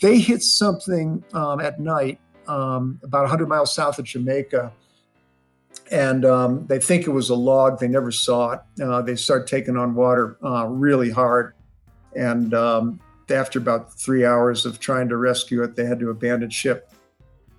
[0.00, 4.72] They hit something um, at night um, about 100 miles south of Jamaica,
[5.90, 7.78] and um, they think it was a log.
[7.78, 8.60] They never saw it.
[8.82, 11.54] Uh, they start taking on water uh, really hard,
[12.16, 13.00] and um,
[13.30, 16.90] after about three hours of trying to rescue it, they had to abandon ship.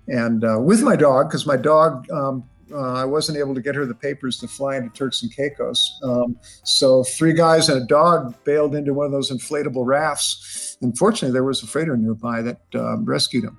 [0.08, 3.74] And uh, with my dog, because my dog um, uh, I wasn't able to get
[3.74, 5.98] her the papers to fly into Turks and Caicos.
[6.02, 10.76] Um, so three guys and a dog bailed into one of those inflatable rafts.
[10.82, 13.58] Unfortunately, there was a freighter nearby that uh, rescued him.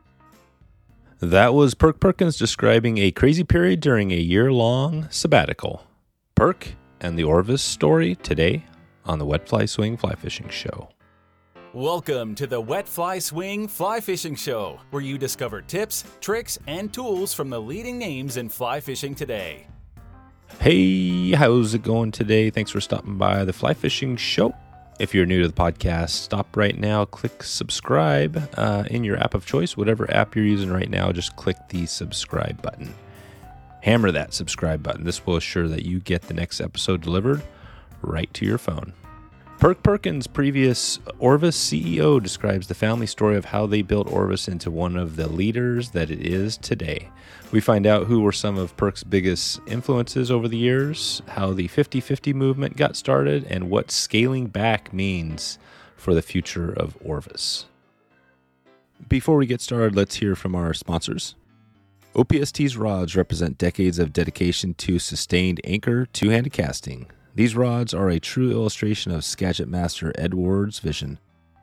[1.20, 5.84] That was Perk Perkins describing a crazy period during a year long sabbatical.
[6.36, 8.66] Perk and the Orvis story today
[9.06, 10.90] on the Wet Fly Swing Fly Fishing Show.
[11.78, 16.92] Welcome to the Wet Fly Swing Fly Fishing Show, where you discover tips, tricks, and
[16.92, 19.68] tools from the leading names in fly fishing today.
[20.60, 22.50] Hey, how's it going today?
[22.50, 24.56] Thanks for stopping by the Fly Fishing Show.
[25.00, 29.36] If you're new to the podcast, stop right now, click subscribe uh, in your app
[29.36, 32.92] of choice, whatever app you're using right now, just click the subscribe button.
[33.84, 35.04] Hammer that subscribe button.
[35.04, 37.44] This will assure that you get the next episode delivered
[38.02, 38.94] right to your phone.
[39.60, 44.70] Perk Perkins, previous Orvis CEO, describes the family story of how they built Orvis into
[44.70, 47.10] one of the leaders that it is today.
[47.52, 51.68] We find out who were some of Perk's biggest influences over the years, how the
[51.70, 55.58] 50 50 movement got started, and what scaling back means
[55.96, 57.66] for the future of Orvis.
[59.10, 61.34] Before we get started, let's hear from our sponsors.
[62.16, 67.08] OPST's rods represent decades of dedication to sustained anchor two handed casting.
[67.38, 71.20] These rods are a true illustration of Skagit master Ed Ward's vision.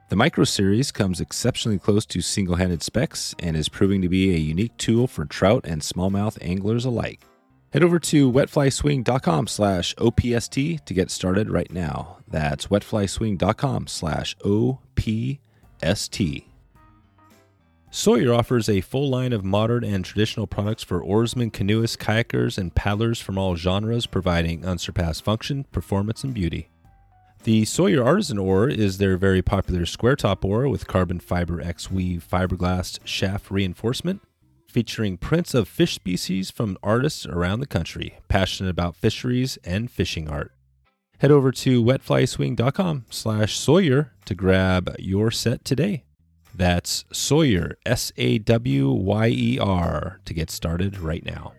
[0.08, 4.32] The Micro Series comes exceptionally close to single handed specs and is proving to be
[4.32, 7.24] a unique tool for trout and smallmouth anglers alike.
[7.72, 12.18] Head over to wetflyswing.com slash OPST to get started right now.
[12.28, 15.40] That's wetflyswing.com slash OPST.
[17.94, 22.74] Sawyer offers a full line of modern and traditional products for oarsmen, canoeists, kayakers, and
[22.74, 26.70] paddlers from all genres, providing unsurpassed function, performance, and beauty.
[27.44, 31.88] The Sawyer Artisan Oar is their very popular square top oar with carbon fiber X
[31.88, 34.22] weave fiberglass shaft reinforcement,
[34.68, 40.28] featuring prints of fish species from artists around the country passionate about fisheries and fishing
[40.28, 40.50] art.
[41.18, 46.02] Head over to wetflyswing.com slash Sawyer to grab your set today.
[46.54, 51.52] That's Sawyer, S A W Y E R, to get started right now.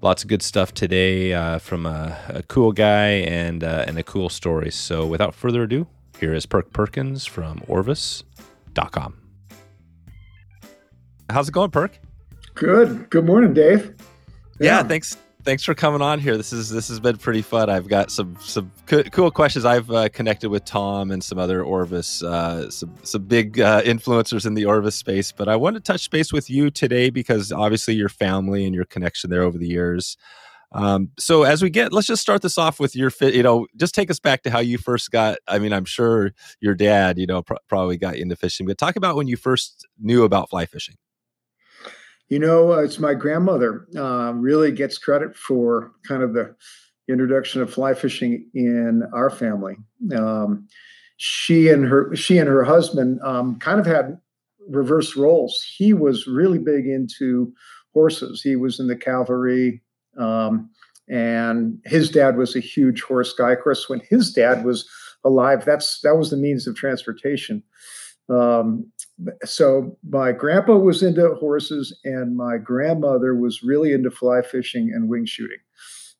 [0.00, 4.04] Lots of good stuff today uh, from a, a, cool guy and, uh, and a
[4.04, 4.70] cool story.
[4.70, 5.88] So without further ado,
[6.20, 9.16] here is Perk Perkins from Orvis.com.
[11.30, 11.98] How's it going, Perk?
[12.54, 13.10] Good.
[13.10, 13.94] Good morning, Dave.
[14.60, 15.16] Yeah, yeah thanks
[15.48, 16.36] thanks for coming on here.
[16.36, 17.70] This is this has been pretty fun.
[17.70, 19.64] I've got some some co- cool questions.
[19.64, 24.44] I've uh, connected with Tom and some other Orvis, uh, some some big uh, influencers
[24.44, 25.32] in the Orvis space.
[25.32, 28.84] But I want to touch base with you today because obviously your family and your
[28.84, 30.18] connection there over the years.
[30.72, 33.34] Um, so as we get, let's just start this off with your fit.
[33.34, 35.38] You know, just take us back to how you first got.
[35.48, 38.66] I mean, I'm sure your dad, you know, pr- probably got into fishing.
[38.66, 40.96] But talk about when you first knew about fly fishing.
[42.28, 46.54] You know, uh, it's my grandmother uh, really gets credit for kind of the
[47.08, 49.76] introduction of fly fishing in our family.
[50.14, 50.68] Um,
[51.16, 54.18] she and her she and her husband um, kind of had
[54.68, 55.62] reverse roles.
[55.76, 57.52] He was really big into
[57.94, 58.42] horses.
[58.42, 59.82] He was in the cavalry,
[60.18, 60.70] um,
[61.08, 63.52] and his dad was a huge horse guy.
[63.52, 64.88] Of course, when his dad was
[65.24, 67.62] alive, that's that was the means of transportation.
[68.28, 68.92] Um,
[69.44, 75.08] so my grandpa was into horses, and my grandmother was really into fly fishing and
[75.08, 75.58] wing shooting.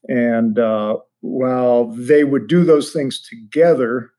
[0.09, 4.11] And uh, while they would do those things together,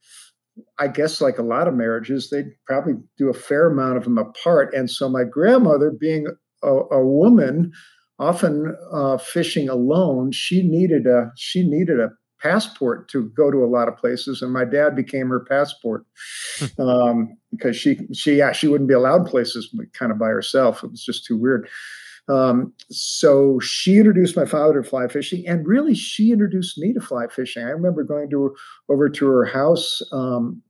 [0.78, 4.18] I guess like a lot of marriages, they'd probably do a fair amount of them
[4.18, 4.74] apart.
[4.74, 6.28] And so my grandmother, being
[6.64, 7.72] a, a woman,
[8.18, 12.10] often uh, fishing alone, she needed a she needed a
[12.42, 16.06] passport to go to a lot of places, and my dad became her passport
[16.58, 16.82] hmm.
[16.82, 20.84] um, because she she yeah she wouldn't be allowed places kind of by herself.
[20.84, 21.68] It was just too weird.
[22.30, 27.02] Um, so she introduced my father to fly fishing, and really she introduced me to
[27.02, 27.64] fly fishing.
[27.64, 28.56] I remember going to
[28.88, 30.62] over to her house um,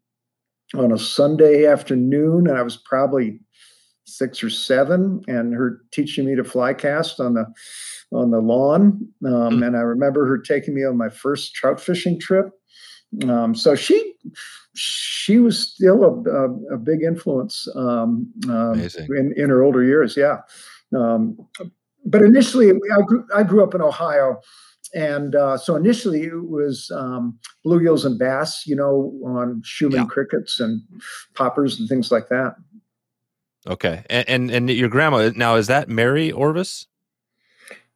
[0.73, 3.39] on a Sunday afternoon, and I was probably
[4.05, 7.45] six or seven, and her teaching me to fly cast on the
[8.11, 9.07] on the lawn.
[9.25, 9.67] Um, mm.
[9.67, 12.51] And I remember her taking me on my first trout fishing trip.
[13.27, 14.13] Um, so she
[14.75, 20.15] she was still a, a, a big influence um, um in, in her older years.
[20.15, 20.37] Yeah.
[20.95, 21.37] Um,
[22.05, 24.41] but initially, I grew, I grew up in Ohio.
[24.95, 30.05] And uh, so initially it was um, bluegills and bass, you know, on Schumann yeah.
[30.05, 30.81] crickets and
[31.35, 32.55] poppers and things like that.
[33.67, 36.87] Okay, and, and and your grandma now is that Mary Orvis?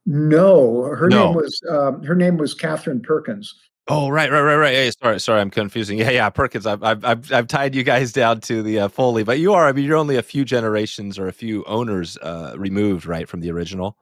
[0.06, 1.28] No, her No.
[1.28, 3.54] name was um, her name was Catherine Perkins.
[3.90, 4.74] Oh, right, right, right, right.
[4.74, 5.98] Hey, sorry, sorry, I'm confusing.
[5.98, 6.66] Yeah, yeah, Perkins.
[6.66, 9.68] I've, I've, I've, I've tied you guys down to the uh, Foley, but you are.
[9.68, 13.42] I mean, you're only a few generations or a few owners uh, removed, right, from
[13.42, 13.98] the original.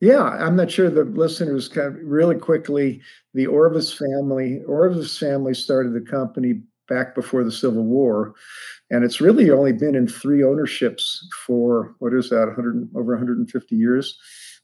[0.00, 3.00] Yeah, I'm not sure the listeners kind of really quickly.
[3.34, 8.34] The Orvis family, Orvis family started the company back before the Civil War,
[8.90, 13.74] and it's really only been in three ownerships for what is that, 100 over 150
[13.74, 14.16] years.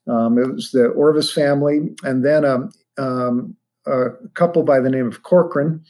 [0.08, 3.56] Um, it was the Orvis family, and then um, um,
[3.86, 5.80] a couple by the name of Corkran.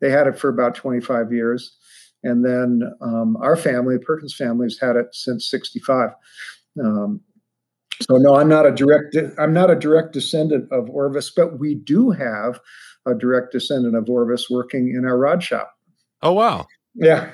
[0.00, 1.76] They had it for about 25 years,
[2.22, 6.10] and then um, our family, the Perkins family, has had it since 65.
[6.82, 7.20] Um,
[8.02, 9.16] so no, I'm not a direct.
[9.38, 12.60] I'm not a direct descendant of Orvis, but we do have
[13.06, 15.72] a direct descendant of Orvis working in our rod shop.
[16.22, 16.66] Oh, wow.
[16.94, 17.32] Yeah,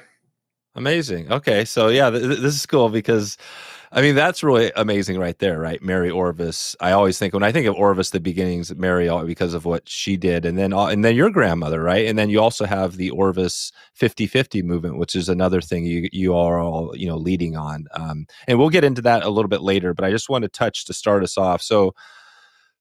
[0.74, 1.32] Amazing.
[1.32, 3.36] Okay, so yeah, th- this is cool because,
[3.92, 5.82] I mean, that's really amazing right there, right?
[5.82, 6.76] Mary Orvis.
[6.80, 10.16] I always think when I think of Orvis, the beginnings Mary, because of what she
[10.16, 12.06] did, and then and then your grandmother, right?
[12.06, 16.36] And then you also have the Orvis 50-50 movement, which is another thing you you
[16.36, 17.86] are all you know leading on.
[17.94, 20.48] Um, and we'll get into that a little bit later, but I just want to
[20.48, 21.62] touch to start us off.
[21.62, 21.94] So.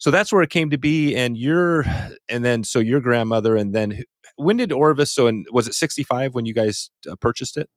[0.02, 1.84] So that's where it came to be, and your,
[2.30, 4.02] and then so your grandmother, and then
[4.38, 5.12] when did Orvis?
[5.12, 7.70] So, and was it sixty five when you guys uh, purchased it?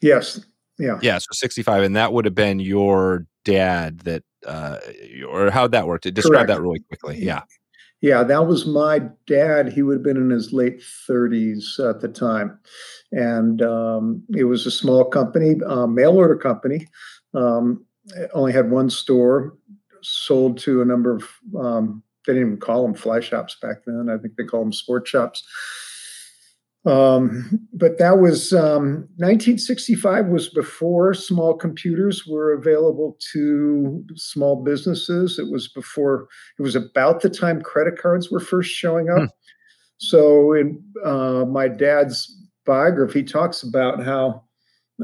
[0.00, 0.40] yes,
[0.78, 0.98] yeah.
[1.02, 4.78] Yeah, so 65, and that would have been your dad that, uh,
[5.28, 6.02] or how'd that work?
[6.02, 6.48] Describe Correct.
[6.48, 7.18] that really quickly.
[7.22, 7.42] Yeah.
[8.02, 9.72] Yeah, that was my dad.
[9.72, 12.58] He would have been in his late 30s at the time.
[13.10, 16.86] And um, it was a small company, uh, mail order company.
[17.34, 17.84] Um,
[18.34, 19.56] only had one store,
[20.02, 21.28] sold to a number of,
[21.58, 24.08] um, they didn't even call them fly shops back then.
[24.10, 25.42] I think they called them sport shops.
[26.86, 35.36] Um, but that was um, 1965 was before small computers were available to small businesses.
[35.38, 36.28] It was before
[36.58, 39.18] it was about the time credit cards were first showing up.
[39.18, 39.24] Hmm.
[39.98, 42.32] So in uh, my dad's
[42.64, 44.44] biography, he talks about how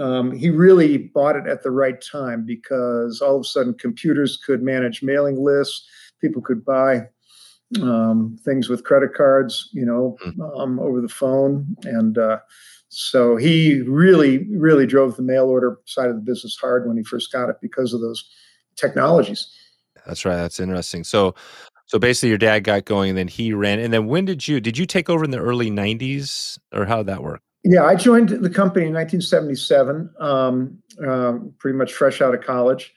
[0.01, 4.37] um, he really bought it at the right time because all of a sudden computers
[4.37, 5.85] could manage mailing lists.
[6.21, 7.09] People could buy
[7.81, 10.17] um, things with credit cards, you know,
[10.57, 11.77] um, over the phone.
[11.85, 12.39] And uh,
[12.89, 17.03] so he really, really drove the mail order side of the business hard when he
[17.03, 18.29] first got it because of those
[18.77, 19.51] technologies.
[20.07, 20.37] That's right.
[20.37, 21.05] That's interesting.
[21.05, 21.35] So,
[21.87, 23.79] so basically your dad got going and then he ran.
[23.79, 26.99] And then when did you, did you take over in the early 90s or how
[26.99, 27.41] did that work?
[27.65, 32.93] Yeah, I joined the company in 1977, um, uh, pretty much fresh out of college,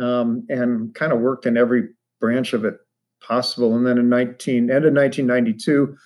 [0.00, 1.88] um, and kind of worked in every
[2.18, 2.78] branch of it
[3.26, 3.74] possible.
[3.74, 5.96] And then in 19 end of 1992,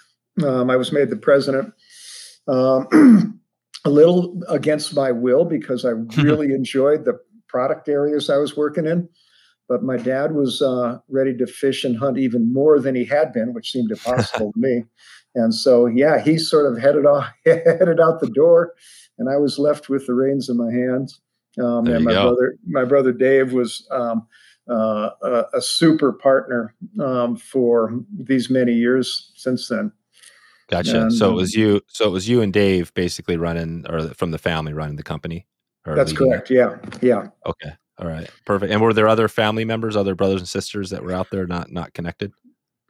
[0.46, 1.72] um, I was made the president.
[2.48, 3.40] Um,
[3.84, 5.90] a little against my will because I
[6.22, 7.18] really enjoyed the
[7.48, 9.08] product areas I was working in.
[9.68, 13.32] But my dad was uh, ready to fish and hunt even more than he had
[13.32, 14.84] been, which seemed impossible to me.
[15.36, 18.74] And so, yeah, he sort of headed off, headed out the door,
[19.16, 21.20] and I was left with the reins in my hands.
[21.56, 22.22] Um, and my go.
[22.22, 24.26] brother, my brother Dave, was um,
[24.70, 29.92] uh, a, a super partner um, for these many years since then.
[30.68, 31.02] Gotcha.
[31.02, 34.30] And, so it was you, so it was you and Dave basically running or from
[34.30, 35.46] the family running the company.
[35.84, 36.16] That's it?
[36.16, 36.50] correct.
[36.50, 37.28] Yeah, yeah.
[37.44, 37.72] Okay.
[37.98, 38.30] All right.
[38.46, 38.72] Perfect.
[38.72, 41.70] And were there other family members, other brothers and sisters that were out there not,
[41.70, 42.32] not connected?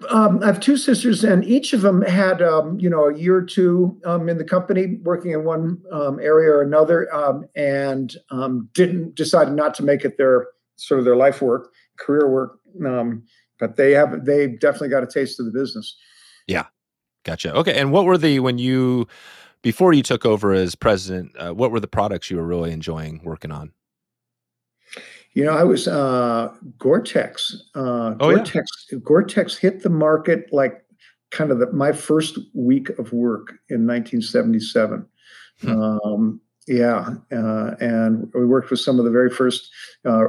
[0.09, 3.37] Um, I have two sisters, and each of them had, um, you know, a year
[3.37, 8.17] or two um, in the company, working in one um, area or another, um, and
[8.31, 10.47] um, didn't decided not to make it their
[10.81, 12.59] sort of their life work, career work.
[12.85, 13.25] Um,
[13.59, 15.97] but they have, they definitely got a taste of the business.
[16.47, 16.67] Yeah,
[17.25, 17.55] gotcha.
[17.55, 17.79] Okay.
[17.79, 19.07] And what were the, when you,
[19.63, 23.21] before you took over as president, uh, what were the products you were really enjoying
[23.23, 23.73] working on?
[25.35, 27.63] You know, I was uh, Gore-Tex.
[27.75, 28.37] Uh, Oh, yeah.
[28.37, 28.87] Gore-Tex.
[29.05, 30.85] Gore-Tex hit the market like
[31.31, 35.07] kind of the, my first week of work in 1977.
[35.61, 35.83] Hmm.
[35.83, 39.71] Um, yeah, uh, and we worked with some of the very first
[40.05, 40.27] uh,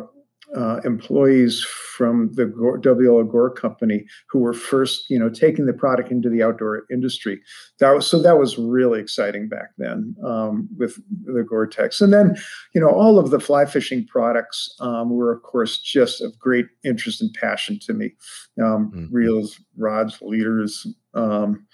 [0.56, 5.74] uh, employees from the Gore, WL Gore company who were first, you know, taking the
[5.74, 7.40] product into the outdoor industry.
[7.80, 12.36] That was so that was really exciting back then um, with the Gore-Tex, and then
[12.74, 16.66] you know, all of the fly fishing products um, were, of course, just of great
[16.84, 18.12] interest and passion to me.
[18.62, 19.08] Um, Mhm.
[19.12, 20.86] Reels, rods, leaders.
[21.14, 21.66] Um,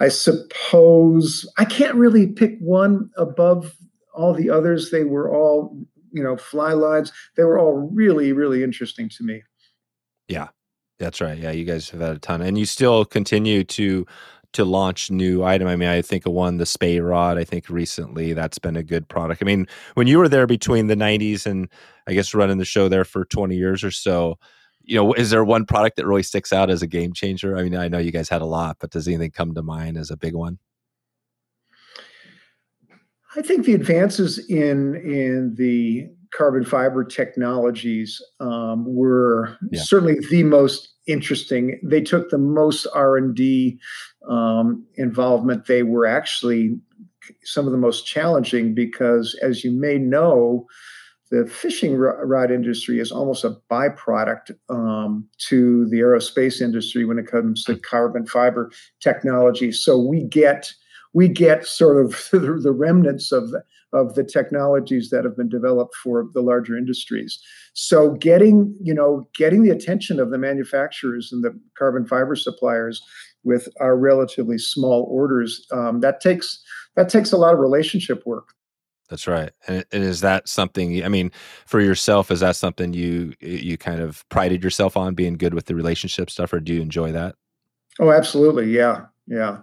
[0.00, 3.76] I suppose I can't really pick one above
[4.14, 4.90] all the others.
[4.90, 5.76] They were all,
[6.14, 7.12] you know, fly lines.
[7.36, 9.42] They were all really, really interesting to me.
[10.28, 10.48] Yeah,
[10.98, 11.36] that's right.
[11.36, 14.06] Yeah, you guys have had a ton, and you still continue to
[14.52, 15.66] to launch new item.
[15.66, 17.36] I mean, I think of one, the Spey Rod.
[17.36, 19.42] I think recently that's been a good product.
[19.42, 21.68] I mean, when you were there between the '90s and
[22.06, 24.38] I guess running the show there for 20 years or so,
[24.84, 27.56] you know, is there one product that really sticks out as a game changer?
[27.58, 29.96] I mean, I know you guys had a lot, but does anything come to mind
[29.96, 30.58] as a big one?
[33.36, 39.82] I think the advances in in the carbon fiber technologies um, were yeah.
[39.82, 41.80] certainly the most interesting.
[41.82, 43.78] They took the most R and D
[44.28, 45.66] um, involvement.
[45.66, 46.76] They were actually
[47.42, 50.66] some of the most challenging because, as you may know,
[51.30, 57.26] the fishing rod industry is almost a byproduct um, to the aerospace industry when it
[57.26, 59.72] comes to carbon fiber technology.
[59.72, 60.72] So we get
[61.14, 65.94] we get sort of the remnants of the, of the technologies that have been developed
[65.94, 67.40] for the larger industries.
[67.72, 73.00] So getting, you know, getting the attention of the manufacturers and the carbon fiber suppliers
[73.44, 76.62] with our relatively small orders, um, that takes
[76.96, 78.54] that takes a lot of relationship work.
[79.08, 79.50] That's right.
[79.68, 81.04] And, and is that something?
[81.04, 81.30] I mean,
[81.66, 85.66] for yourself, is that something you you kind of prided yourself on being good with
[85.66, 87.34] the relationship stuff, or do you enjoy that?
[88.00, 88.70] Oh, absolutely.
[88.70, 89.58] Yeah, yeah.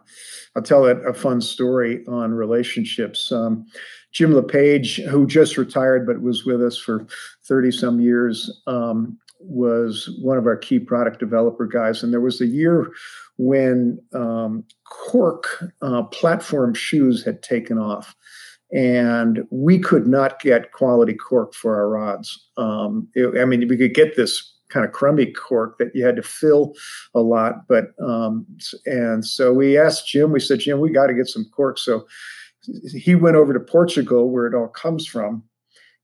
[0.56, 3.32] I'll tell it a fun story on relationships.
[3.32, 3.66] Um,
[4.12, 7.06] Jim LePage, who just retired but was with us for
[7.46, 12.04] 30 some years, um, was one of our key product developer guys.
[12.04, 12.92] And there was a year
[13.38, 18.16] when um, cork uh, platform shoes had taken off.
[18.74, 22.48] And we could not get quality cork for our rods.
[22.56, 26.16] Um, it, I mean, we could get this kind of crummy cork that you had
[26.16, 26.74] to fill
[27.14, 27.68] a lot.
[27.68, 28.46] But um,
[28.86, 30.32] and so we asked Jim.
[30.32, 31.78] We said, Jim, we got to get some cork.
[31.78, 32.08] So
[32.94, 35.44] he went over to Portugal, where it all comes from,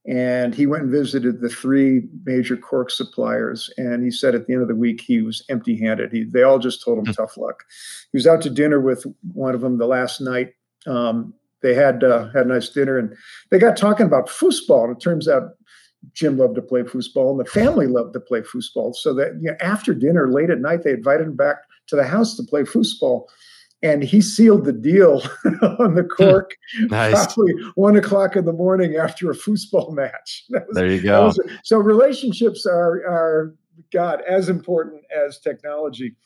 [0.06, 3.70] and he went and visited the three major cork suppliers.
[3.76, 6.12] And he said at the end of the week he was empty-handed.
[6.12, 7.12] He, they all just told him mm-hmm.
[7.12, 7.64] tough luck.
[8.12, 10.54] He was out to dinner with one of them the last night.
[10.86, 11.32] Um,
[11.62, 13.16] they had uh, had a nice dinner, and
[13.50, 14.84] they got talking about foosball.
[14.84, 15.50] And it turns out
[16.12, 18.94] Jim loved to play foosball, and the family loved to play foosball.
[18.94, 21.56] So that you know, after dinner, late at night, they invited him back
[21.88, 23.26] to the house to play foosball
[23.82, 25.22] and he sealed the deal
[25.78, 26.24] on the hmm.
[26.24, 26.56] cork
[26.90, 27.12] nice.
[27.34, 30.44] probably one o'clock in the morning after a foosball match.
[30.50, 31.32] Was, there you go.
[31.64, 33.54] so relationships are are
[33.92, 36.16] God as important as technology.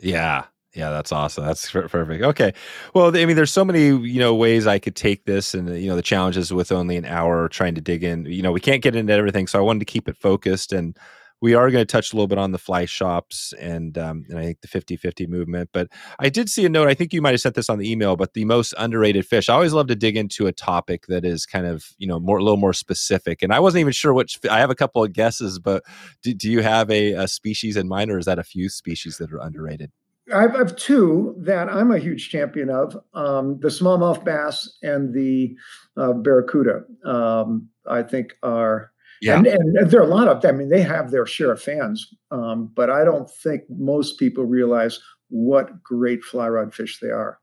[0.00, 0.44] Yeah.
[0.76, 1.46] Yeah, that's awesome.
[1.46, 2.22] That's perfect.
[2.22, 2.52] Okay.
[2.94, 5.88] Well, I mean, there's so many, you know, ways I could take this and, you
[5.88, 8.82] know, the challenges with only an hour trying to dig in, you know, we can't
[8.82, 9.46] get into everything.
[9.46, 10.96] So I wanted to keep it focused and,
[11.42, 14.38] we are going to touch a little bit on the fly shops and um, and
[14.38, 15.68] I think the 50-50 movement.
[15.70, 16.88] But I did see a note.
[16.88, 19.50] I think you might have sent this on the email, but the most underrated fish.
[19.50, 22.38] I always love to dig into a topic that is kind of you know more
[22.38, 23.42] a little more specific.
[23.42, 24.40] And I wasn't even sure which.
[24.50, 25.82] I have a couple of guesses, but
[26.22, 29.18] do, do you have a, a species in mind, or is that a few species
[29.18, 29.92] that are underrated?
[30.34, 35.56] I have two that I'm a huge champion of: um, the smallmouth bass and the
[35.96, 36.84] uh, barracuda.
[37.04, 38.90] Um, I think are
[39.22, 39.36] yeah.
[39.36, 42.12] And, and, there are a lot of, I mean, they have their share of fans,
[42.30, 47.38] um, but I don't think most people realize what great fly rod fish they are.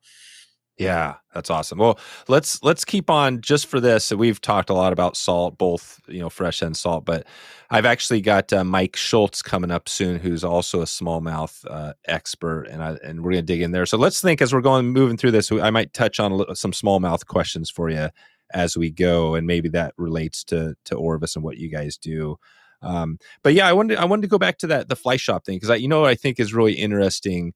[0.77, 1.77] Yeah, that's awesome.
[1.77, 4.11] Well, let's let's keep on just for this.
[4.11, 7.27] We've talked a lot about salt, both you know fresh and salt, but
[7.69, 12.63] I've actually got uh, Mike Schultz coming up soon, who's also a smallmouth uh, expert,
[12.63, 13.85] and I, and we're gonna dig in there.
[13.85, 15.51] So let's think as we're going moving through this.
[15.51, 18.09] I might touch on little, some smallmouth questions for you
[18.51, 22.37] as we go, and maybe that relates to to Orvis and what you guys do.
[22.81, 25.45] Um, but yeah, I wanted I wanted to go back to that the fly shop
[25.45, 27.53] thing because you know what I think is really interesting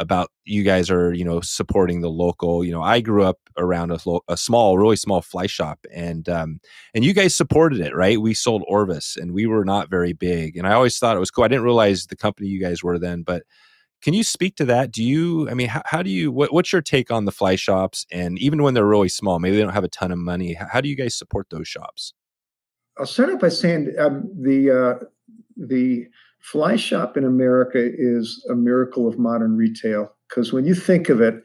[0.00, 3.92] about you guys are you know supporting the local you know i grew up around
[3.92, 6.58] a, a small really small fly shop and um
[6.94, 10.56] and you guys supported it right we sold orvis and we were not very big
[10.56, 12.98] and i always thought it was cool i didn't realize the company you guys were
[12.98, 13.42] then but
[14.02, 14.92] can you speak to that?
[14.92, 17.54] Do you, I mean, how, how do you, what, what's your take on the fly
[17.56, 18.06] shops?
[18.10, 20.80] And even when they're really small, maybe they don't have a ton of money, how
[20.80, 22.14] do you guys support those shops?
[22.98, 25.04] I'll start off by saying um, the, uh,
[25.56, 26.06] the
[26.40, 30.14] fly shop in America is a miracle of modern retail.
[30.28, 31.42] Because when you think of it,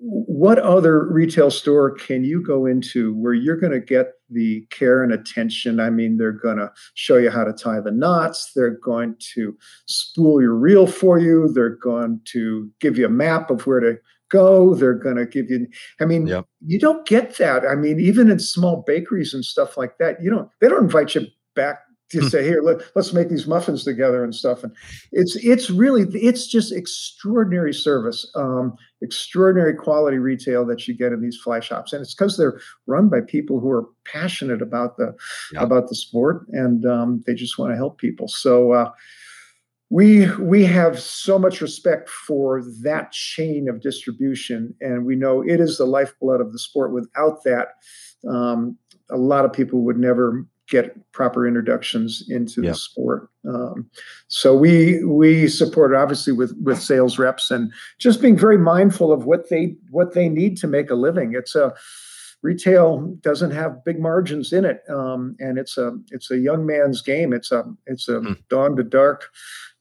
[0.00, 5.02] what other retail store can you go into where you're going to get the care
[5.02, 5.80] and attention?
[5.80, 8.52] I mean, they're going to show you how to tie the knots.
[8.54, 11.50] They're going to spool your reel for you.
[11.52, 13.96] They're going to give you a map of where to
[14.30, 14.74] go.
[14.74, 15.66] They're going to give you,
[16.00, 16.46] I mean, yep.
[16.64, 17.64] you don't get that.
[17.66, 21.16] I mean, even in small bakeries and stuff like that, you don't, they don't invite
[21.16, 24.64] you back to say here let, us make these muffins together and stuff.
[24.64, 24.74] And
[25.12, 31.20] it's it's really it's just extraordinary service um, extraordinary quality retail that you get in
[31.20, 31.92] these fly shops.
[31.92, 35.14] And it's because they're run by people who are passionate about the
[35.56, 38.28] about the sport and um, they just want to help people.
[38.28, 38.90] So uh,
[39.90, 45.60] we we have so much respect for that chain of distribution, and we know it
[45.60, 46.92] is the lifeblood of the sport.
[46.92, 47.68] Without that,
[48.28, 48.76] um,
[49.10, 53.30] a lot of people would never get proper introductions into the sport.
[53.48, 53.88] Um,
[54.28, 59.24] so we we support obviously with with sales reps and just being very mindful of
[59.24, 61.32] what they what they need to make a living.
[61.34, 61.74] It's a
[62.42, 67.02] retail doesn't have big margins in it, um, and it's a it's a young man's
[67.02, 67.32] game.
[67.32, 68.36] It's a it's a mm.
[68.48, 69.30] dawn to dark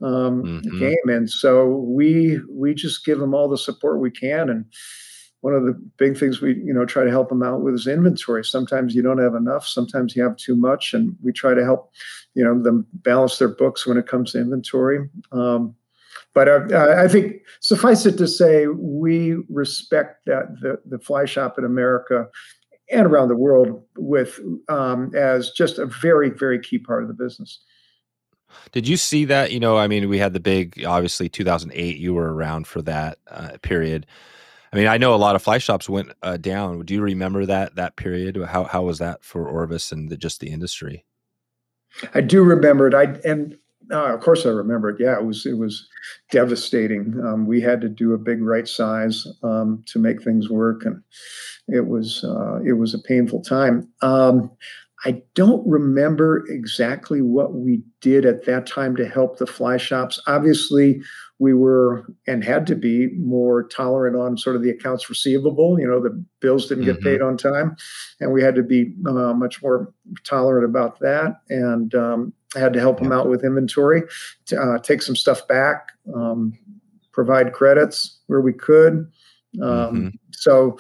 [0.02, 0.80] um, mm-hmm.
[0.80, 4.50] game, and so we we just give them all the support we can.
[4.50, 4.66] And
[5.42, 7.88] one of the big things we you know try to help them out with is
[7.88, 8.44] inventory.
[8.44, 11.92] Sometimes you don't have enough, sometimes you have too much, and we try to help
[12.34, 15.10] you know them balance their books when it comes to inventory.
[15.32, 15.76] Um,
[16.34, 21.58] but uh, I think suffice it to say, we respect that the, the fly shop
[21.58, 22.28] in America
[22.92, 24.40] and around the world with
[24.70, 27.60] um, as just a very, very key part of the business.
[28.72, 29.52] Did you see that?
[29.52, 31.98] You know, I mean, we had the big, obviously, 2008.
[31.98, 34.06] You were around for that uh, period.
[34.78, 36.86] I mean, I know a lot of fly shops went uh, down.
[36.86, 38.38] Do you remember that that period?
[38.38, 41.04] How how was that for Orvis and the, just the industry?
[42.14, 42.94] I do remember it.
[42.94, 43.58] I and
[43.92, 44.98] uh, of course, I remember it.
[45.00, 45.90] Yeah, it was it was
[46.30, 47.20] devastating.
[47.26, 51.02] Um, we had to do a big right size um, to make things work, and
[51.68, 53.92] it was uh, it was a painful time.
[54.04, 54.52] Um,
[55.06, 60.20] I don't remember exactly what we did at that time to help the fly shops.
[60.28, 61.02] Obviously,
[61.40, 65.80] we were and had to be more tolerant on sort of the accounts receivable.
[65.80, 66.94] You know, the bills didn't mm-hmm.
[66.94, 67.76] get paid on time,
[68.20, 71.42] and we had to be uh, much more tolerant about that.
[71.50, 73.04] And um, had to help yeah.
[73.04, 74.04] them out with inventory,
[74.48, 76.58] to, uh, take some stuff back, um,
[77.12, 79.12] provide credits where we could.
[79.62, 80.08] Um, mm-hmm.
[80.32, 80.78] So,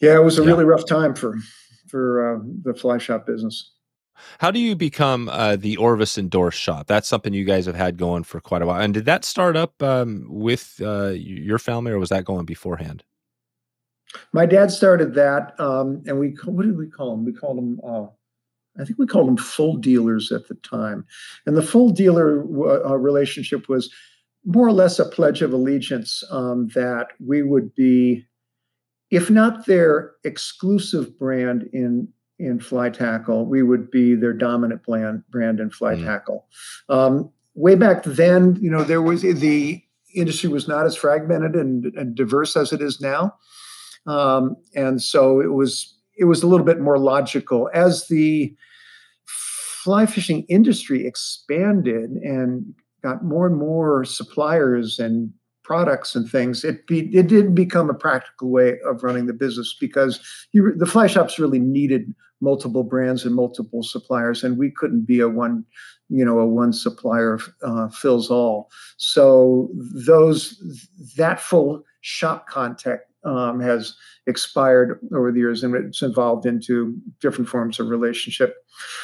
[0.00, 0.48] yeah, it was a yeah.
[0.48, 1.36] really rough time for
[1.88, 3.70] for uh, the fly shop business.
[4.38, 6.86] How do you become uh, the Orvis endorsed shop?
[6.86, 8.80] That's something you guys have had going for quite a while.
[8.80, 13.04] And did that start up um, with uh, your family, or was that going beforehand?
[14.32, 17.24] My dad started that, um, and we what did we call them?
[17.24, 17.80] We called them.
[17.86, 18.06] Uh,
[18.80, 21.06] I think we called them full dealers at the time,
[21.46, 22.40] and the full dealer
[22.86, 23.92] uh, relationship was
[24.44, 28.26] more or less a pledge of allegiance um, that we would be,
[29.10, 32.08] if not their exclusive brand in
[32.42, 36.04] in fly tackle, we would be their dominant brand brand in fly mm.
[36.04, 36.46] tackle.
[36.88, 39.82] Um, way back then, you know, there was the
[40.14, 43.34] industry was not as fragmented and, and diverse as it is now,
[44.06, 48.54] um, and so it was it was a little bit more logical as the
[49.24, 55.32] fly fishing industry expanded and got more and more suppliers and
[55.64, 59.74] products and things, it be, it did become a practical way of running the business
[59.78, 60.20] because
[60.52, 65.20] you, the fly shops really needed multiple brands and multiple suppliers, and we couldn't be
[65.20, 65.64] a one,
[66.08, 68.68] you know, a one supplier uh, fills all.
[68.98, 70.60] So those
[71.16, 73.94] that full shop contact um, has
[74.26, 78.56] expired over the years and it's evolved into different forms of relationship.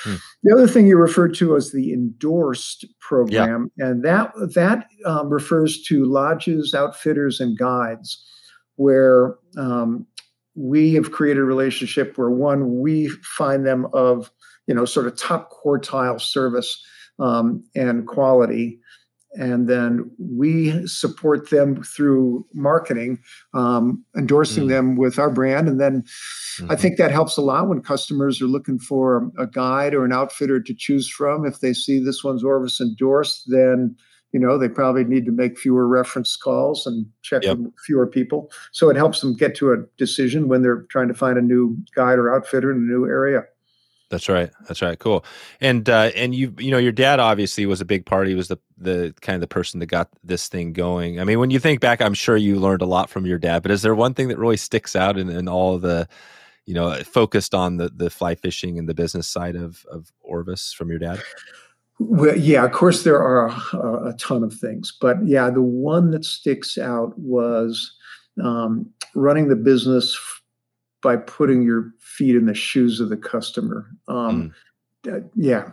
[0.02, 0.16] Hmm.
[0.42, 3.86] The other thing you referred to as the endorsed program, yeah.
[3.86, 8.24] and that that um, refers to lodges, outfitters, and guides,
[8.76, 10.06] where um,
[10.58, 14.30] we have created a relationship where one we find them of
[14.66, 16.84] you know sort of top quartile service
[17.18, 18.80] um, and quality
[19.34, 23.18] and then we support them through marketing,
[23.54, 25.68] um, endorsing mm them with our brand.
[25.68, 26.70] And then mm-hmm.
[26.70, 30.12] I think that helps a lot when customers are looking for a guide or an
[30.12, 31.46] outfitter to choose from.
[31.46, 33.96] If they see this one's Orvis endorsed, then
[34.32, 37.58] you know they probably need to make fewer reference calls and check yep.
[37.58, 38.50] with fewer people.
[38.72, 41.76] So it helps them get to a decision when they're trying to find a new
[41.94, 43.44] guide or outfitter in a new area.
[44.10, 44.50] That's right.
[44.66, 44.98] That's right.
[44.98, 45.24] Cool.
[45.60, 48.26] And uh, and you you know your dad obviously was a big part.
[48.26, 51.20] He was the the kind of the person that got this thing going.
[51.20, 53.62] I mean, when you think back, I'm sure you learned a lot from your dad.
[53.62, 56.08] But is there one thing that really sticks out in, in all the
[56.64, 60.72] you know focused on the the fly fishing and the business side of of Orvis
[60.72, 61.20] from your dad?
[61.98, 66.10] Well, yeah, of course there are a, a ton of things, but yeah, the one
[66.12, 67.92] that sticks out was
[68.42, 70.16] um, running the business
[71.02, 73.88] by putting your feet in the shoes of the customer.
[74.06, 74.52] Um,
[75.04, 75.16] mm.
[75.16, 75.70] uh, yeah,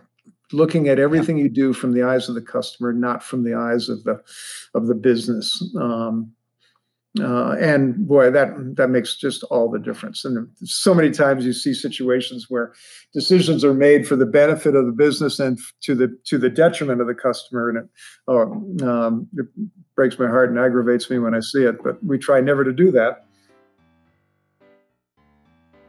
[0.51, 3.89] looking at everything you do from the eyes of the customer, not from the eyes
[3.89, 4.21] of the
[4.73, 5.63] of the business.
[5.79, 6.31] Um,
[7.21, 10.25] uh, and boy, that that makes just all the difference.
[10.25, 12.73] And so many times you see situations where
[13.13, 17.01] decisions are made for the benefit of the business and to the to the detriment
[17.01, 17.86] of the customer, and it,
[18.28, 19.45] oh, um, it
[19.95, 21.82] breaks my heart and aggravates me when I see it.
[21.84, 23.25] But we try never to do that.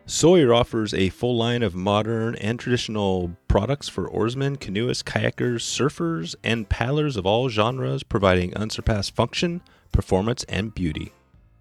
[0.08, 6.36] Sawyer offers a full line of modern and traditional products for oarsmen, canoeists, kayakers, surfers,
[6.44, 11.12] and paddlers of all genres, providing unsurpassed function, performance, and beauty.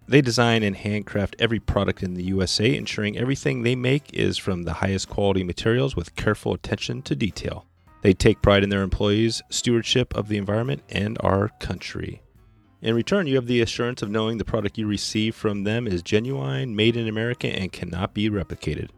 [0.08, 4.62] They design and handcraft every product in the USA, ensuring everything they make is from
[4.62, 7.66] the highest quality materials with careful attention to detail.
[8.02, 12.22] They take pride in their employees' stewardship of the environment and our country.
[12.80, 16.02] In return, you have the assurance of knowing the product you receive from them is
[16.02, 18.90] genuine, made in America, and cannot be replicated.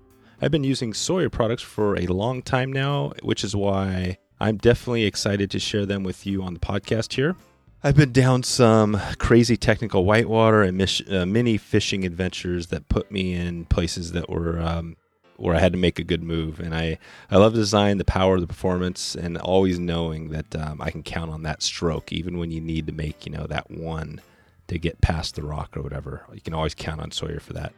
[0.42, 5.04] I've been using Sawyer products for a long time now, which is why I'm definitely
[5.04, 7.34] excited to share them with you on the podcast here.
[7.80, 13.34] I've been down some crazy technical whitewater and uh, mini fishing adventures that put me
[13.34, 14.96] in places that were um,
[15.36, 16.58] where I had to make a good move.
[16.58, 16.98] And I,
[17.30, 21.04] I love design, the power of the performance, and always knowing that um, I can
[21.04, 24.22] count on that stroke, even when you need to make, you know, that one
[24.66, 26.24] to get past the rock or whatever.
[26.34, 27.72] You can always count on Sawyer for that.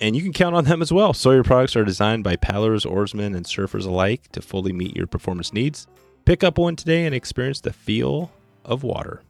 [0.00, 1.12] And you can count on them as well.
[1.12, 5.52] Sawyer products are designed by paddlers, oarsmen, and surfers alike to fully meet your performance
[5.52, 5.86] needs.
[6.24, 8.32] Pick up one today and experience the feel
[8.64, 9.20] of water.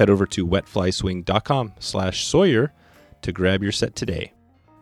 [0.00, 2.72] Head over to wetflyswing.com slash Sawyer
[3.20, 4.32] to grab your set today.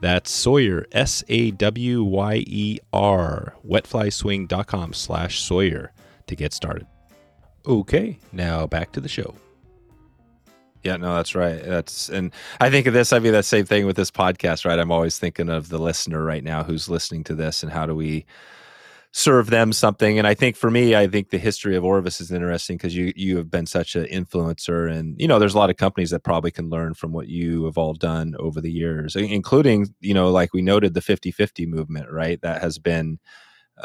[0.00, 5.90] That's Sawyer, S A W Y E R, wetflyswing.com slash Sawyer
[6.28, 6.86] to get started.
[7.66, 9.34] Okay, now back to the show.
[10.84, 11.64] Yeah, no, that's right.
[11.64, 13.12] That's and I think of this.
[13.12, 14.78] I mean, that same thing with this podcast, right?
[14.78, 17.94] I'm always thinking of the listener right now who's listening to this, and how do
[17.96, 18.24] we
[19.12, 20.18] serve them something.
[20.18, 23.12] And I think for me, I think the history of Orvis is interesting because you
[23.16, 26.24] you have been such an influencer, and you know, there's a lot of companies that
[26.24, 30.30] probably can learn from what you have all done over the years, including you know,
[30.30, 32.40] like we noted the 50-50 movement, right?
[32.42, 33.18] That has been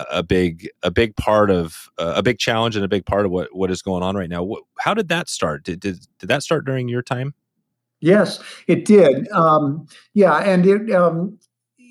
[0.09, 3.31] a big a big part of uh, a big challenge and a big part of
[3.31, 4.43] what what is going on right now.
[4.43, 5.63] What, how did that start?
[5.63, 7.33] Did, did did that start during your time?
[7.99, 9.29] Yes, it did.
[9.31, 11.39] Um, yeah, and it um,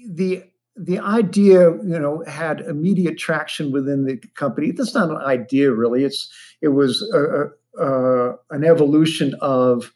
[0.06, 0.44] the
[0.76, 4.72] the idea, you know, had immediate traction within the company.
[4.72, 6.04] That's not an idea, really.
[6.04, 7.50] It's it was a,
[7.82, 9.92] a, an evolution of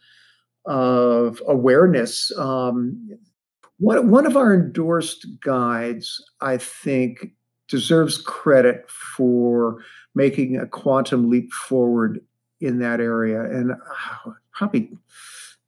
[0.66, 2.30] of awareness.
[2.36, 3.18] Um,
[3.78, 7.32] one one of our endorsed guides, I think,
[7.68, 9.82] deserves credit for
[10.14, 12.20] making a quantum leap forward
[12.60, 14.90] in that area, and uh, probably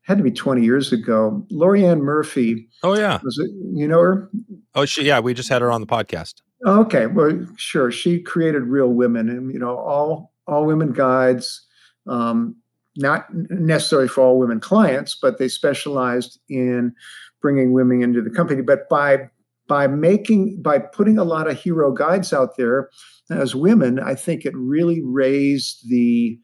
[0.09, 1.47] had to be 20 years ago.
[1.51, 2.67] Lori Ann Murphy.
[2.83, 3.21] Oh yeah.
[3.23, 4.31] Was it, you know her?
[4.75, 6.37] Oh, she, yeah, we just had her on the podcast.
[6.67, 7.93] Okay, well, sure.
[7.93, 11.65] She created Reel Women, and you know, all all women guides,
[12.09, 12.57] um,
[12.97, 16.95] not necessarily for all women clients, but they specialized in
[17.41, 18.63] bringing women into the company.
[18.63, 19.29] But by
[19.69, 22.89] by making by putting a lot of hero guides out there
[23.31, 26.39] as women, I think it really raised the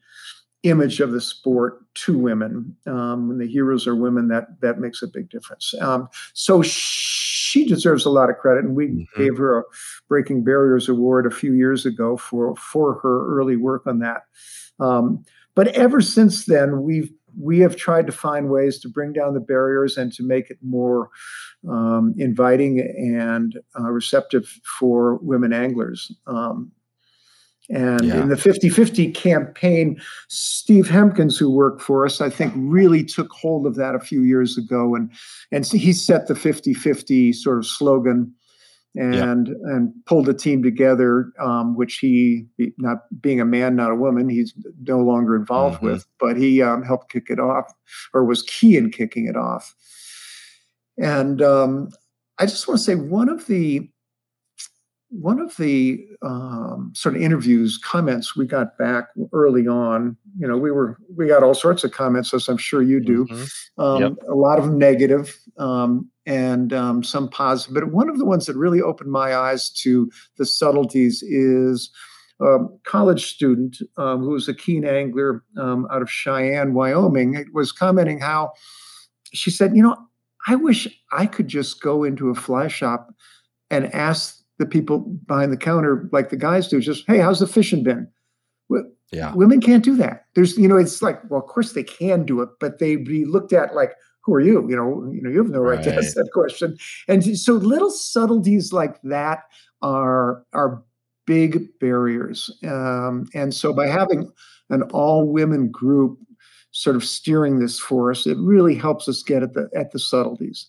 [0.65, 2.75] image of the sport to women.
[2.85, 5.73] Um, when the heroes are women, that that makes a big difference.
[5.79, 9.23] Um, so she deserves a lot of credit, and we mm-hmm.
[9.23, 9.63] gave her a
[10.07, 14.23] Breaking Barriers Award a few years ago for for her early work on that.
[14.79, 15.23] Um,
[15.55, 19.39] but ever since then, we've we have tried to find ways to bring down the
[19.39, 21.09] barriers and to make it more
[21.69, 26.11] um, inviting and uh, receptive for women anglers.
[27.69, 28.21] And yeah.
[28.21, 33.31] in the 50 50 campaign, Steve Hempkins, who worked for us, I think really took
[33.31, 34.95] hold of that a few years ago.
[34.95, 35.11] And,
[35.51, 38.33] and he set the 50 50 sort of slogan
[38.95, 39.53] and yeah.
[39.75, 42.45] and pulled a team together, um, which he,
[42.77, 45.87] not being a man, not a woman, he's no longer involved mm-hmm.
[45.87, 47.71] with, but he um, helped kick it off
[48.13, 49.75] or was key in kicking it off.
[50.97, 51.89] And um,
[52.39, 53.89] I just want to say one of the
[55.21, 60.57] one of the um, sort of interviews comments we got back early on you know
[60.57, 63.81] we were we got all sorts of comments as i'm sure you do mm-hmm.
[63.81, 64.13] um, yep.
[64.29, 68.45] a lot of them negative, um, and um, some positive but one of the ones
[68.45, 71.91] that really opened my eyes to the subtleties is
[72.41, 77.47] a college student um, who was a keen angler um, out of cheyenne wyoming it
[77.53, 78.51] was commenting how
[79.33, 79.95] she said you know
[80.47, 83.13] i wish i could just go into a fly shop
[83.69, 87.47] and ask the people behind the counter, like the guys do, just, hey, how's the
[87.47, 88.07] fishing been?
[88.69, 89.33] Well, yeah.
[89.33, 90.25] Women can't do that.
[90.33, 93.25] There's, you know, it's like, well, of course they can do it, but they be
[93.25, 93.91] looked at like,
[94.21, 94.67] who are you?
[94.67, 95.83] You know, you know, you have no right, right.
[95.83, 96.77] to ask that question.
[97.07, 99.43] And so little subtleties like that
[99.83, 100.83] are are
[101.27, 102.49] big barriers.
[102.63, 104.31] Um, and so by having
[104.71, 106.17] an all women group
[106.71, 109.99] sort of steering this for us, it really helps us get at the at the
[109.99, 110.67] subtleties.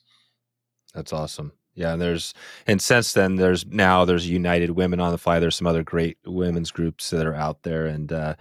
[0.94, 1.52] That's awesome.
[1.76, 2.34] Yeah, and there's
[2.66, 5.38] and since then there's now there's United Women on the Fly.
[5.38, 8.34] There's some other great women's groups that are out there, and uh,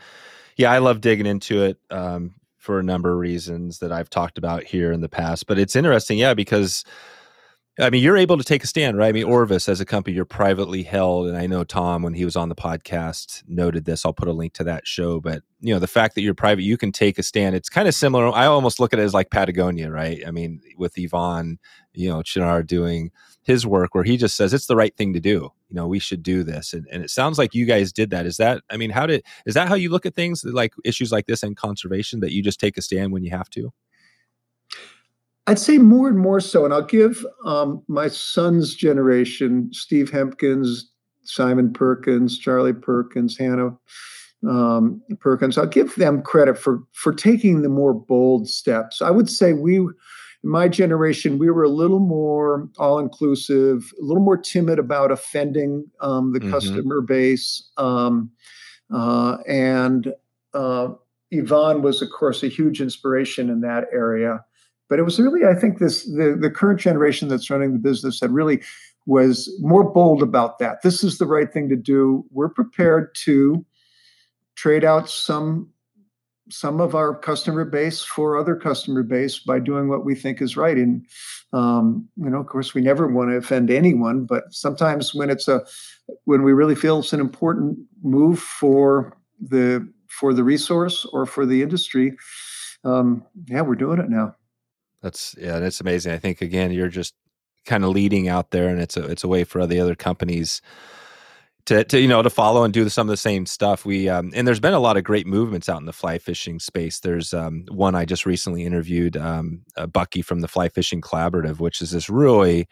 [0.55, 4.37] yeah, I love digging into it um, for a number of reasons that I've talked
[4.37, 5.47] about here in the past.
[5.47, 6.85] But it's interesting, yeah, because
[7.77, 9.09] I mean, you're able to take a stand, right?
[9.09, 12.23] I mean, Orvis as a company, you're privately held, and I know Tom, when he
[12.23, 14.05] was on the podcast, noted this.
[14.05, 16.61] I'll put a link to that show, but you know, the fact that you're private,
[16.61, 17.53] you can take a stand.
[17.53, 18.29] It's kind of similar.
[18.29, 20.25] I almost look at it as like Patagonia, right?
[20.25, 21.57] I mean, with Yvon,
[21.93, 23.11] you know, Chouinard doing
[23.41, 25.51] his work, where he just says it's the right thing to do.
[25.67, 28.25] You know, we should do this, and and it sounds like you guys did that.
[28.25, 28.61] Is that?
[28.69, 31.43] I mean, how did is that how you look at things like issues like this
[31.43, 33.73] and conservation that you just take a stand when you have to?
[35.47, 36.65] I'd say more and more so.
[36.65, 40.91] And I'll give um, my son's generation, Steve Hempkins,
[41.23, 43.77] Simon Perkins, Charlie Perkins, Hannah
[44.47, 49.01] um, Perkins, I'll give them credit for for taking the more bold steps.
[49.01, 49.93] I would say we, in
[50.43, 55.85] my generation, we were a little more all inclusive, a little more timid about offending
[56.01, 56.51] um, the mm-hmm.
[56.51, 57.67] customer base.
[57.77, 58.31] Um,
[58.93, 60.13] uh, and
[60.53, 60.89] uh,
[61.33, 64.45] Yvon was, of course, a huge inspiration in that area.
[64.87, 68.19] But it was really, I think, this the, the current generation that's running the business
[68.19, 68.61] that really
[69.05, 70.81] was more bold about that.
[70.81, 72.25] This is the right thing to do.
[72.31, 73.65] We're prepared to
[74.55, 75.69] trade out some
[76.49, 80.55] some of our customer base for other customer base by doing what we think is
[80.55, 80.77] right.
[80.77, 81.03] And
[81.53, 85.47] um, you know, of course, we never want to offend anyone, but sometimes when it's
[85.47, 85.61] a
[86.25, 91.45] when we really feel it's an important move for the for the resource or for
[91.45, 92.15] the industry,
[92.83, 94.35] um, yeah, we're doing it now.
[95.05, 96.13] That's yeah, that's amazing.
[96.13, 97.13] I think again, you're just
[97.67, 100.63] kind of leading out there, and it's a it's a way for the other companies
[101.67, 103.85] to, to you know to follow and do some of the same stuff.
[103.85, 106.59] We um, and there's been a lot of great movements out in the fly fishing
[106.59, 107.01] space.
[107.01, 111.59] There's um, one I just recently interviewed, um, uh, Bucky from the Fly Fishing Collaborative,
[111.59, 112.67] which is this really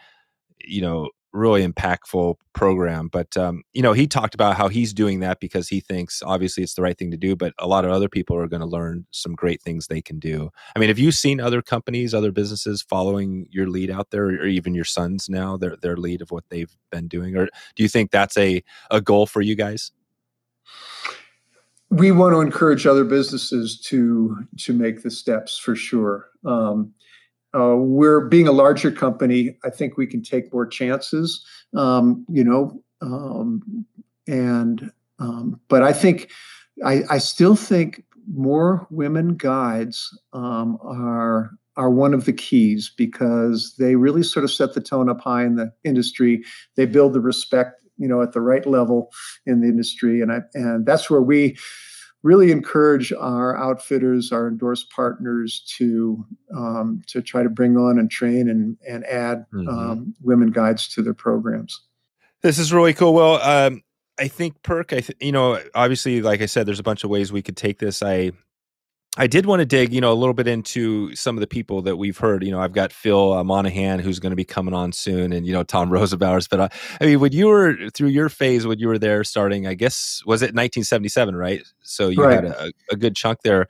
[0.65, 3.07] you know really impactful program.
[3.07, 6.63] But um, you know, he talked about how he's doing that because he thinks obviously
[6.63, 7.35] it's the right thing to do.
[7.35, 10.19] But a lot of other people are going to learn some great things they can
[10.19, 10.49] do.
[10.75, 14.45] I mean, have you seen other companies, other businesses following your lead out there, or
[14.45, 17.89] even your sons now their their lead of what they've been doing, or do you
[17.89, 19.91] think that's a a goal for you guys?
[21.89, 26.29] We want to encourage other businesses to to make the steps for sure.
[26.45, 26.93] Um,
[27.55, 29.57] uh, we're being a larger company.
[29.63, 33.85] I think we can take more chances, um, you know, um,
[34.27, 36.31] and um, but I think
[36.83, 43.75] I, I, still think more women guides um, are are one of the keys because
[43.77, 46.43] they really sort of set the tone up high in the industry.
[46.75, 49.11] They build the respect, you know, at the right level
[49.45, 51.57] in the industry, and I and that's where we
[52.23, 58.09] really encourage our outfitters, our endorsed partners to um, to try to bring on and
[58.09, 59.67] train and and add mm-hmm.
[59.67, 61.81] um, women guides to their programs.
[62.41, 63.13] This is really cool.
[63.13, 63.81] Well, um,
[64.17, 64.93] I think Perk.
[64.93, 67.57] I th- you know obviously, like I said, there's a bunch of ways we could
[67.57, 68.01] take this.
[68.01, 68.31] I
[69.15, 71.83] I did want to dig, you know, a little bit into some of the people
[71.83, 72.43] that we've heard.
[72.43, 75.45] You know, I've got Phil uh, Monahan who's going to be coming on soon, and
[75.45, 76.49] you know Tom Rosenbauers.
[76.49, 79.67] But uh, I mean, when you were through your phase, when you were there, starting,
[79.67, 81.61] I guess was it 1977, right?
[81.83, 82.43] So you right.
[82.43, 83.67] had a, a, good chunk there.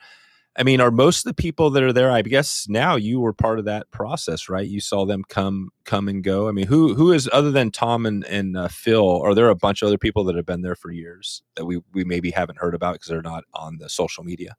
[0.55, 2.09] I mean, are most of the people that are there?
[2.09, 4.67] I guess now you were part of that process, right?
[4.67, 6.47] You saw them come come and go.
[6.47, 9.21] I mean, who who is other than Tom and and uh, Phil?
[9.21, 11.81] Are there a bunch of other people that have been there for years that we
[11.91, 14.55] we maybe haven't heard about because they're not on the social media?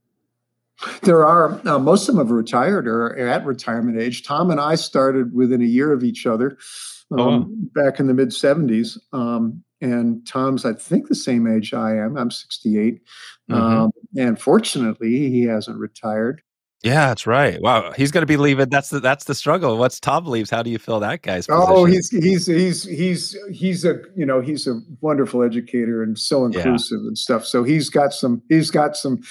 [1.03, 4.25] There are uh, most of them have retired or are at retirement age.
[4.25, 6.59] Tom and I started within a year of each other
[7.11, 7.35] um, oh, wow.
[7.35, 11.97] Um, back in the mid '70s, um, and Tom's I think the same age I
[11.97, 12.17] am.
[12.17, 13.01] I'm 68,
[13.51, 13.55] mm-hmm.
[13.55, 16.43] um, and fortunately he hasn't retired.
[16.83, 17.61] Yeah, that's right.
[17.63, 18.69] Wow, he's going to be leaving.
[18.69, 19.79] That's the that's the struggle.
[19.79, 21.67] Once Tom leaves, how do you fill that guy's position?
[21.69, 26.45] Oh, he's he's he's he's he's a you know he's a wonderful educator and so
[26.45, 27.09] inclusive yeah.
[27.09, 27.47] and stuff.
[27.47, 29.23] So he's got some he's got some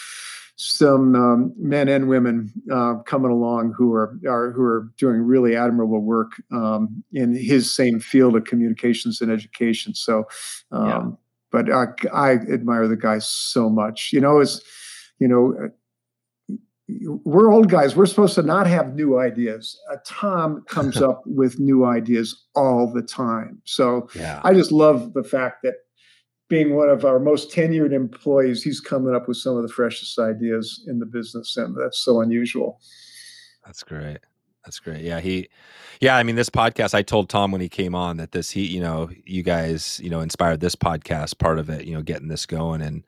[0.65, 5.58] some um, men and women uh, coming along who are, are who are doing really
[5.58, 9.93] admirable work um, in his same field of communications and education.
[9.93, 10.26] So,
[10.71, 11.04] um, yeah.
[11.52, 14.12] but I, I, admire the guy so much.
[14.13, 14.62] You know, as
[15.19, 15.54] you know.
[15.62, 15.67] Uh,
[17.23, 17.95] we're old guys.
[17.95, 19.80] We're supposed to not have new ideas.
[19.89, 23.62] Uh, Tom comes up with new ideas all the time.
[23.63, 24.41] So yeah.
[24.43, 25.76] I just love the fact that
[26.49, 30.19] being one of our most tenured employees, he's coming up with some of the freshest
[30.19, 32.79] ideas in the business, and that's so unusual.
[33.65, 34.19] That's great.
[34.65, 35.01] That's great.
[35.01, 35.49] Yeah, he,
[35.99, 36.15] yeah.
[36.15, 36.93] I mean, this podcast.
[36.93, 40.10] I told Tom when he came on that this, he, you know, you guys, you
[40.10, 41.38] know, inspired this podcast.
[41.38, 43.03] Part of it, you know, getting this going, and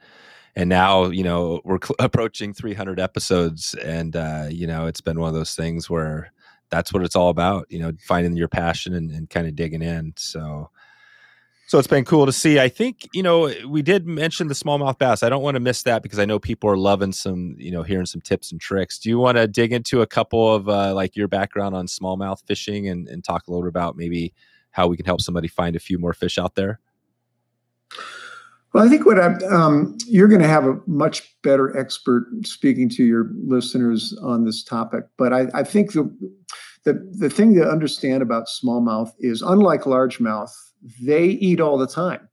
[0.56, 5.20] and now, you know, we're cl- approaching 300 episodes, and uh, you know, it's been
[5.20, 6.32] one of those things where
[6.70, 7.68] that's what it's all about.
[7.70, 10.14] You know, finding your passion and, and kind of digging in.
[10.18, 10.70] So,
[11.68, 12.60] So it's been cool to see.
[12.60, 15.24] I think, you know, we did mention the smallmouth bass.
[15.24, 17.82] I don't want to miss that because I know people are loving some, you know,
[17.82, 19.00] hearing some tips and tricks.
[19.00, 22.46] Do you want to dig into a couple of uh, like your background on smallmouth
[22.46, 24.32] fishing and, and talk a little bit about maybe
[24.72, 26.80] how we can help somebody find a few more fish out there?
[28.74, 32.90] Well, I think what I'm, um, you're going to have a much better expert speaking
[32.90, 35.06] to your listeners on this topic.
[35.18, 36.14] But I, I think the,
[36.84, 40.52] the the thing to understand about smallmouth is, unlike largemouth,
[41.02, 42.28] they eat all the time.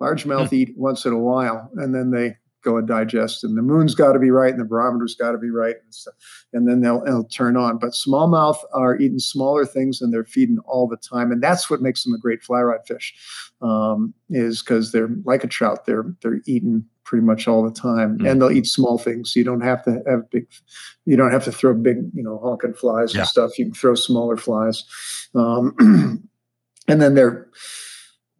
[0.00, 0.52] Largemouth mm.
[0.52, 3.44] eat once in a while, and then they go and digest.
[3.44, 5.94] And the moon's got to be right, and the barometer's got to be right, and,
[5.94, 6.14] stuff,
[6.52, 7.78] and then they'll, they'll turn on.
[7.78, 11.82] But smallmouth are eating smaller things, and they're feeding all the time, and that's what
[11.82, 13.14] makes them a great fly rod fish.
[13.62, 18.18] Um, is because they're like a trout; they're they're eating pretty much all the time,
[18.18, 18.28] mm.
[18.28, 19.36] and they'll eat small things.
[19.36, 20.46] You don't have to have big,
[21.04, 23.20] you don't have to throw big, you know, honking flies yeah.
[23.20, 23.58] and stuff.
[23.58, 24.84] You can throw smaller flies,
[25.34, 25.74] um,
[26.88, 27.48] and then they're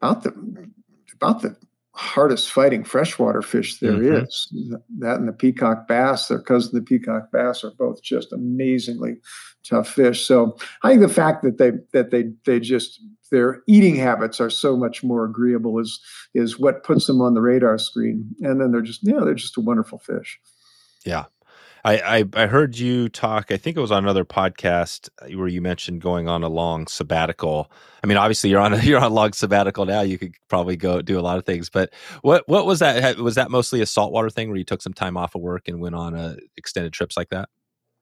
[0.04, 0.70] about the
[1.14, 1.56] about the
[1.92, 4.24] hardest fighting freshwater fish there mm-hmm.
[4.24, 4.52] is.
[4.98, 9.16] That and the peacock bass, their cousin the peacock bass, are both just amazingly
[9.68, 10.26] tough fish.
[10.26, 14.50] So I think the fact that they that they they just their eating habits are
[14.50, 16.00] so much more agreeable is
[16.34, 18.34] is what puts them on the radar screen.
[18.40, 20.38] And then they're just yeah, they're just a wonderful fish.
[21.04, 21.24] Yeah.
[21.84, 23.50] I, I, I heard you talk.
[23.50, 26.86] I think it was on another podcast uh, where you mentioned going on a long
[26.86, 27.70] sabbatical.
[28.02, 30.00] I mean, obviously you're on a, you're on a long sabbatical now.
[30.00, 31.68] You could probably go do a lot of things.
[31.68, 31.92] But
[32.22, 33.18] what what was that?
[33.18, 35.80] Was that mostly a saltwater thing where you took some time off of work and
[35.80, 37.50] went on a extended trips like that?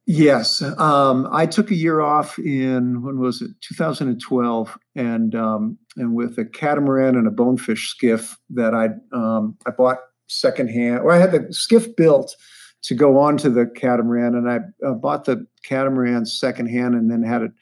[0.05, 6.15] Yes, um, I took a year off in when was it 2012, and um, and
[6.15, 11.01] with a catamaran and a bonefish skiff that I um, I bought secondhand.
[11.01, 12.37] Or I had the skiff built
[12.83, 17.23] to go on to the catamaran, and I uh, bought the catamaran secondhand, and then
[17.23, 17.53] had it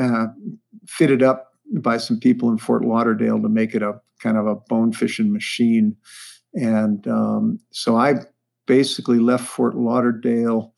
[0.00, 0.26] uh,
[0.86, 4.56] fitted up by some people in Fort Lauderdale to make it a kind of a
[4.56, 5.96] bone fishing machine.
[6.54, 8.16] And um, so I
[8.66, 10.74] basically left Fort Lauderdale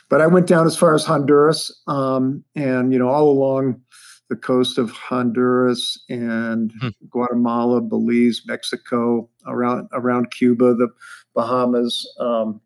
[0.08, 3.80] but I went down as far as Honduras, um, and you know all along
[4.28, 6.88] the coast of Honduras and hmm.
[7.08, 10.88] Guatemala, Belize, Mexico, around around Cuba, the
[11.34, 12.60] Bahamas, um,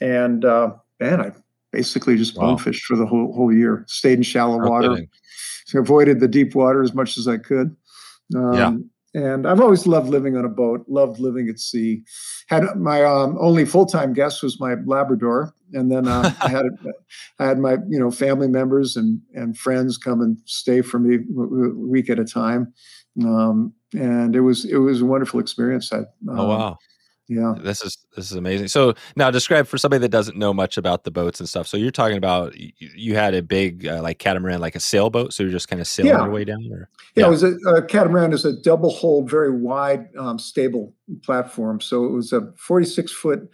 [0.00, 1.32] and uh, man, I
[1.72, 2.56] basically just wow.
[2.56, 3.84] bonefished for the whole whole year.
[3.86, 5.06] Stayed in shallow water,
[5.66, 7.74] so avoided the deep water as much as I could.
[8.34, 8.72] Um, yeah
[9.18, 12.02] and I've always loved living on a boat, loved living at sea.
[12.48, 16.66] Had my um, only full time guest was my Labrador, and then uh, I had
[17.38, 21.16] I had my you know family members and and friends come and stay for me
[21.16, 22.72] a week at a time,
[23.24, 25.92] um, and it was it was a wonderful experience.
[25.92, 26.78] I, um, oh wow!
[27.28, 27.54] Yeah.
[27.60, 28.68] This is this is amazing.
[28.68, 31.68] So now describe for somebody that doesn't know much about the boats and stuff.
[31.68, 35.32] So you're talking about you, you had a big uh, like catamaran, like a sailboat.
[35.32, 36.24] So you're just kind of sailing yeah.
[36.24, 36.90] your way down there.
[37.14, 40.94] Yeah, yeah, it was a, a, catamaran is a double hold, very wide, um, stable
[41.22, 41.80] platform.
[41.80, 43.48] So it was a 46 foot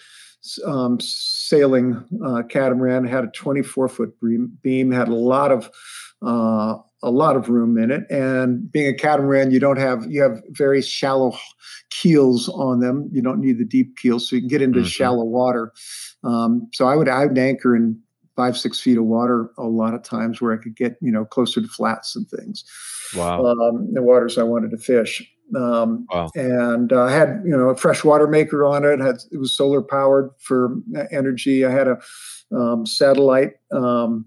[0.67, 3.07] um, sailing uh, catamaran.
[3.07, 4.15] Had a 24 foot
[4.63, 4.91] beam.
[4.91, 5.71] Had a lot of
[6.23, 8.11] uh, a lot of room in it.
[8.11, 11.37] And being a catamaran, you don't have you have very shallow
[11.91, 13.09] keels on them.
[13.13, 14.89] You don't need the deep keels, so you can get into mm-hmm.
[14.89, 15.73] shallow water.
[16.25, 18.01] Um, so I would I would anchor in
[18.37, 21.25] five six feet of water a lot of times where I could get you know
[21.25, 22.65] closer to flats and things.
[23.15, 23.45] Wow.
[23.45, 25.31] Um, the waters I wanted to fish.
[25.55, 26.31] Um, wow.
[26.35, 28.99] And uh, I had you know a freshwater maker on it.
[29.01, 30.75] Had it was solar powered for
[31.11, 31.67] energy.
[31.67, 31.99] I had a
[32.51, 34.25] um, satellite um,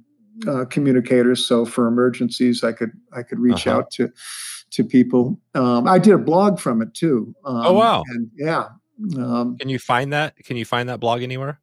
[0.47, 3.77] uh, communicators, so for emergencies, I could I could reach uh-huh.
[3.77, 4.11] out to
[4.71, 5.39] to people.
[5.55, 7.33] Um, I did a blog from it too.
[7.45, 8.03] Um, oh wow!
[8.09, 8.69] And yeah.
[9.17, 10.35] Um, can you find that?
[10.37, 11.59] Can you find that blog anywhere?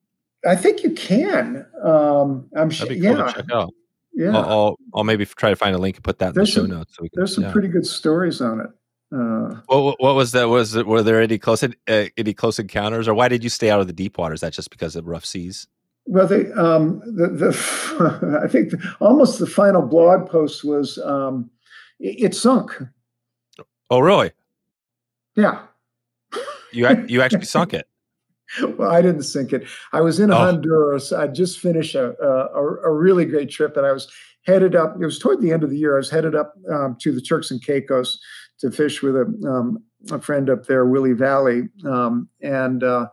[0.47, 1.67] I think you can.
[1.83, 2.87] Um, I'm sure.
[2.87, 3.33] Cool yeah.
[3.33, 3.73] check out.
[4.13, 4.37] Yeah.
[4.37, 6.61] I'll, I'll, I'll, maybe try to find a link and put that in there's the
[6.61, 6.95] show some, notes.
[6.95, 7.53] So can, there's some yeah.
[7.53, 8.67] pretty good stories on it.
[9.13, 10.49] Uh, what, what was that?
[10.49, 11.69] Was it, were there any close uh,
[12.17, 14.35] any close encounters, or why did you stay out of the deep water?
[14.35, 15.69] Is that just because of rough seas?
[16.07, 21.51] Well, the, um, the, the I think the, almost the final blog post was um,
[21.99, 22.73] it, it, sunk.
[23.91, 24.33] Oh, really?
[25.37, 25.63] Yeah.
[26.73, 27.87] You you actually sunk it.
[28.79, 29.67] Well, I didn't sink it.
[29.93, 30.37] I was in oh.
[30.37, 31.13] Honduras.
[31.13, 34.07] I just finished a, a, a really great trip, and I was
[34.47, 34.95] headed up.
[35.01, 35.95] It was toward the end of the year.
[35.95, 38.19] I was headed up um, to the Turks and Caicos
[38.61, 43.07] to fish with a, um, a friend up there, Willie Valley, um, and uh,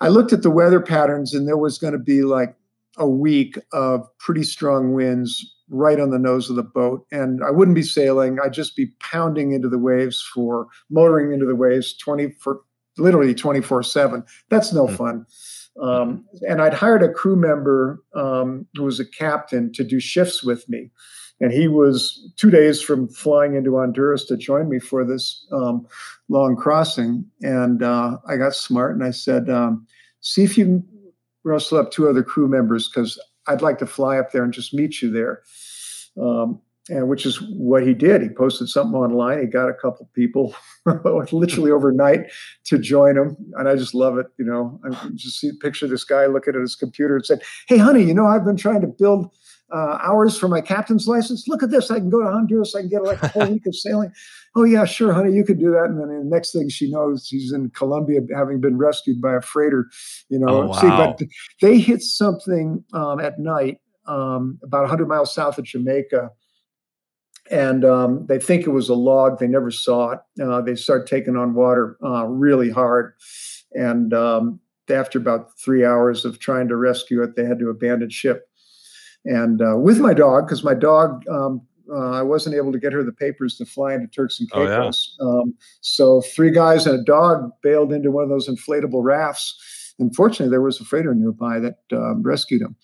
[0.00, 2.54] I looked at the weather patterns, and there was going to be like
[2.96, 7.06] a week of pretty strong winds right on the nose of the boat.
[7.12, 8.38] And I wouldn't be sailing.
[8.42, 12.60] I'd just be pounding into the waves for motoring into the waves 20 for
[12.96, 14.24] literally 24 7.
[14.48, 14.96] That's no mm.
[14.96, 15.26] fun.
[15.80, 20.42] Um, and I'd hired a crew member um, who was a captain to do shifts
[20.42, 20.90] with me.
[21.40, 25.86] And he was two days from flying into Honduras to join me for this um,
[26.28, 27.24] long crossing.
[27.42, 29.86] And uh, I got smart and I said, um,
[30.20, 30.88] see if you can
[31.44, 34.74] rustle up two other crew members because I'd like to fly up there and just
[34.74, 35.42] meet you there.
[36.20, 36.60] Um,
[36.90, 38.22] and which is what he did.
[38.22, 39.40] He posted something online.
[39.40, 40.54] He got a couple people
[41.32, 42.30] literally overnight
[42.64, 44.26] to join him, and I just love it.
[44.38, 47.78] You know, I just see picture this guy looking at his computer and said, "Hey,
[47.78, 49.30] honey, you know I've been trying to build."
[49.70, 51.46] Uh, hours for my captain's license.
[51.46, 51.90] Look at this.
[51.90, 52.74] I can go to Honduras.
[52.74, 54.10] I can get like a whole week of sailing.
[54.56, 55.84] Oh, yeah, sure, honey, you could do that.
[55.84, 59.42] And then the next thing she knows, she's in Colombia having been rescued by a
[59.42, 59.90] freighter.
[60.30, 60.72] You know, oh, wow.
[60.72, 61.20] see, but
[61.60, 66.30] they hit something um, at night um, about 100 miles south of Jamaica
[67.50, 69.38] and um, they think it was a log.
[69.38, 70.20] They never saw it.
[70.42, 73.14] Uh, they start taking on water uh, really hard,
[73.72, 74.60] and um,
[74.90, 78.47] after about three hours of trying to rescue it, they had to abandon ship.
[79.24, 81.60] And uh, with my dog, because my dog, um,
[81.90, 85.16] uh, I wasn't able to get her the papers to fly into Turks and Caicos.
[85.20, 85.40] Oh, yeah.
[85.42, 89.94] Um, so three guys and a dog bailed into one of those inflatable rafts.
[89.98, 92.76] Unfortunately, there was a freighter nearby that um, rescued him.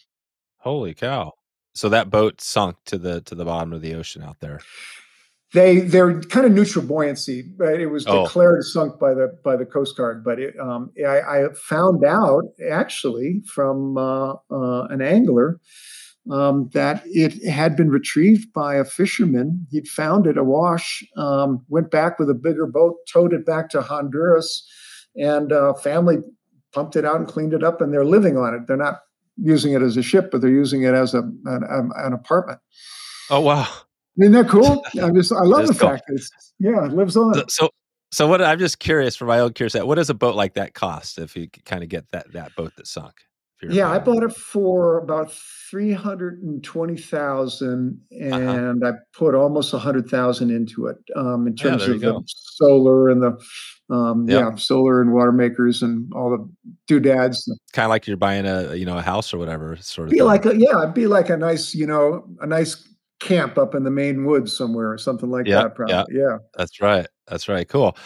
[0.59, 1.35] Holy cow!
[1.74, 4.61] so that boat sunk to the to the bottom of the ocean out there.
[5.53, 8.24] They they're kind of neutral buoyancy, but it was oh.
[8.24, 10.24] declared sunk by the by the Coast Guard.
[10.24, 15.61] But it, um, I, I, found out actually from uh, uh, an angler
[16.31, 19.66] um, that it had been retrieved by a fisherman.
[19.70, 23.83] He'd found it awash, um, went back with a bigger boat, towed it back to
[23.83, 24.66] Honduras,
[25.16, 26.18] and uh, family
[26.72, 28.66] pumped it out and cleaned it up, and they're living on it.
[28.66, 29.01] They're not
[29.37, 32.61] using it as a ship, but they're using it as a an, an apartment.
[33.31, 33.68] Oh wow!
[34.18, 34.85] Isn't that cool?
[35.03, 35.91] I just I love the cool.
[35.91, 37.49] fact that yeah, it lives on.
[37.49, 37.70] So
[38.12, 38.41] so what?
[38.41, 39.85] I'm just curious for my own curiosity.
[39.85, 42.72] What does a boat like that cost if you kind of get that that boat
[42.77, 43.14] that sunk?
[43.71, 45.33] Yeah, I bought it for about
[45.71, 48.37] three hundred and twenty thousand, uh-huh.
[48.37, 48.93] and uh-huh.
[48.93, 53.09] I put almost a hundred thousand into it um, in terms yeah, of the solar
[53.09, 53.39] and the
[53.91, 54.41] um, yep.
[54.41, 57.51] yeah, solar and water makers and all the doodads.
[57.73, 60.12] Kind of like you're buying a you know a house or whatever sort of.
[60.12, 60.27] Be thing.
[60.27, 62.87] like a yeah, be like a nice you know a nice
[63.21, 65.75] camp up in the Maine woods somewhere or something like yep, that.
[65.75, 65.95] Probably.
[65.95, 66.07] Yep.
[66.11, 67.07] Yeah, that's right.
[67.27, 67.69] That's right.
[67.69, 67.97] Cool.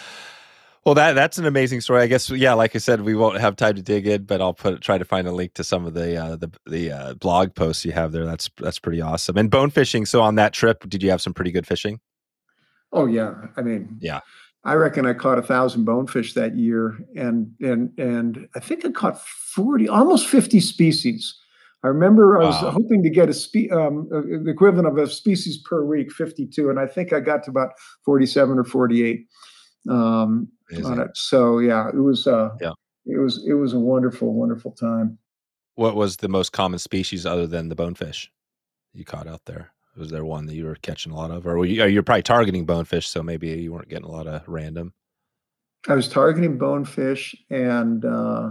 [0.85, 2.03] Well, that that's an amazing story.
[2.03, 4.55] I guess yeah, like I said, we won't have time to dig in, but I'll
[4.55, 7.55] put try to find a link to some of the uh, the the uh, blog
[7.55, 8.25] posts you have there.
[8.25, 9.37] That's that's pretty awesome.
[9.37, 10.07] And bone fishing.
[10.07, 12.01] So on that trip, did you have some pretty good fishing?
[12.93, 14.21] Oh yeah, I mean yeah,
[14.65, 18.91] I reckon I caught a thousand bonefish that year, and and and I think I
[18.91, 21.39] caught forty, almost fifty species.
[21.85, 22.71] I remember I was wow.
[22.71, 26.71] hoping to get a spe- um, uh, the equivalent of a species per week, fifty-two,
[26.71, 27.71] and I think I got to about
[28.05, 29.27] forty-seven or forty-eight
[29.89, 30.49] um,
[30.85, 31.17] on it.
[31.17, 32.73] So yeah, it was uh, yeah,
[33.07, 35.19] it was it was a wonderful, wonderful time.
[35.75, 38.31] What was the most common species other than the bonefish
[38.93, 39.73] you caught out there?
[39.97, 42.23] Was there one that you were catching a lot of, or were you, you're probably
[42.23, 44.93] targeting bonefish, so maybe you weren't getting a lot of random?
[45.89, 48.51] I was targeting bonefish, and uh,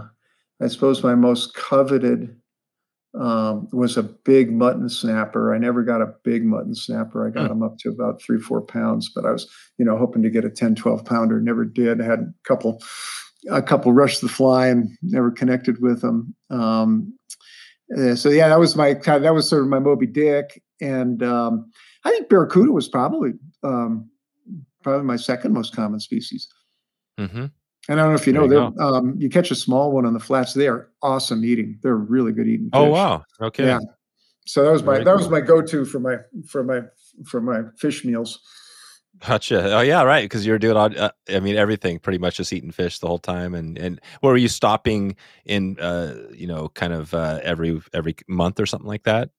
[0.60, 2.37] I suppose my most coveted
[3.18, 5.52] um, was a big mutton snapper.
[5.52, 7.26] I never got a big mutton snapper.
[7.26, 10.22] I got them up to about three, four pounds, but I was, you know, hoping
[10.22, 11.40] to get a 10, 12 pounder.
[11.40, 12.00] Never did.
[12.00, 12.80] I had a couple,
[13.50, 16.34] a couple rushed the fly and never connected with them.
[16.50, 17.12] Um,
[17.96, 19.24] uh, so yeah, that was my kind.
[19.24, 21.70] That was sort of my Moby Dick, and um,
[22.04, 24.10] I think barracuda was probably um,
[24.82, 26.48] probably my second most common species.
[27.18, 27.46] Mm-hmm.
[27.88, 30.12] And I don't know if you know, you, um, you catch a small one on
[30.12, 30.52] the flats.
[30.52, 31.78] They are awesome eating.
[31.82, 32.68] They're really good eating.
[32.74, 32.88] Oh, fish.
[32.88, 33.24] Oh wow!
[33.40, 33.66] Okay.
[33.66, 33.78] Yeah.
[34.44, 35.18] So that was my Very that cool.
[35.18, 36.16] was my go to for my
[36.46, 36.82] for my
[37.24, 38.40] for my fish meals.
[39.26, 39.74] Gotcha.
[39.74, 40.24] Oh yeah, right.
[40.24, 40.90] Because you're doing all.
[40.96, 43.54] Uh, I mean, everything pretty much just eating fish the whole time.
[43.54, 45.16] And and where were you stopping
[45.46, 45.78] in?
[45.80, 49.30] Uh, you know, kind of uh, every every month or something like that.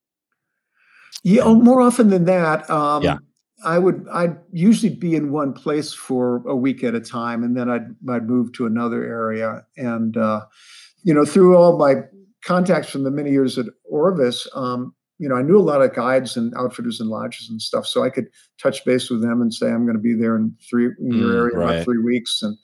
[1.24, 2.70] Yeah, oh, more often than that.
[2.70, 3.18] Um, yeah.
[3.64, 4.08] I would.
[4.12, 7.88] I'd usually be in one place for a week at a time, and then I'd
[8.10, 9.66] I'd move to another area.
[9.78, 10.46] And uh,
[11.04, 12.04] you know, through all my
[12.44, 15.94] contacts from the many years at Orvis, um, you know, I knew a lot of
[15.94, 18.28] guides and outfitters and lodges and stuff, so I could
[18.62, 21.30] touch base with them and say I'm going to be there in three in your
[21.30, 21.74] mm, area right.
[21.76, 22.58] about three weeks, and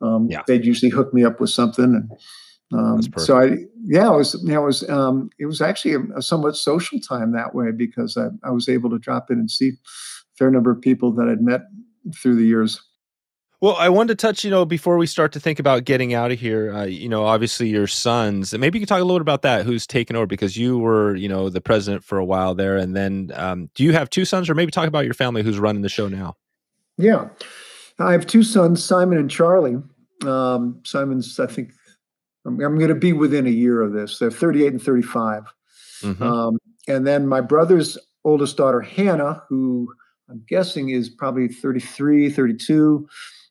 [0.00, 0.42] um, yeah.
[0.46, 1.84] they'd usually hook me up with something.
[1.84, 2.10] And
[2.72, 6.00] um, so I, yeah, it was, you know, it was, um, it was actually a,
[6.16, 9.50] a, somewhat social time that way because I, I was able to drop in and
[9.50, 9.72] see
[10.38, 11.62] fair number of people that I'd met
[12.14, 12.80] through the years.
[13.60, 16.30] Well, I wanted to touch, you know, before we start to think about getting out
[16.30, 19.18] of here, uh, you know, obviously your sons, and maybe you can talk a little
[19.18, 22.24] bit about that, who's taken over because you were, you know, the president for a
[22.24, 22.76] while there.
[22.76, 25.58] And then um, do you have two sons or maybe talk about your family who's
[25.58, 26.36] running the show now?
[26.96, 27.30] Yeah.
[27.98, 29.78] I have two sons, Simon and Charlie.
[30.24, 31.72] Um, Simon's, I think,
[32.46, 34.20] I'm, I'm going to be within a year of this.
[34.20, 35.52] They're 38 and 35.
[36.02, 36.22] Mm-hmm.
[36.22, 39.92] Um, and then my brother's oldest daughter, Hannah, who
[40.30, 43.08] I'm guessing is probably 33, 32.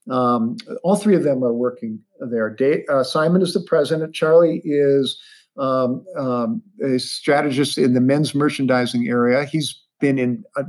[0.10, 2.50] Um, all three of them are working there.
[2.50, 4.14] Dave, uh, Simon is the president.
[4.14, 5.20] Charlie is
[5.58, 9.46] um, um, a strategist in the men's merchandising area.
[9.46, 10.64] He's been in, uh,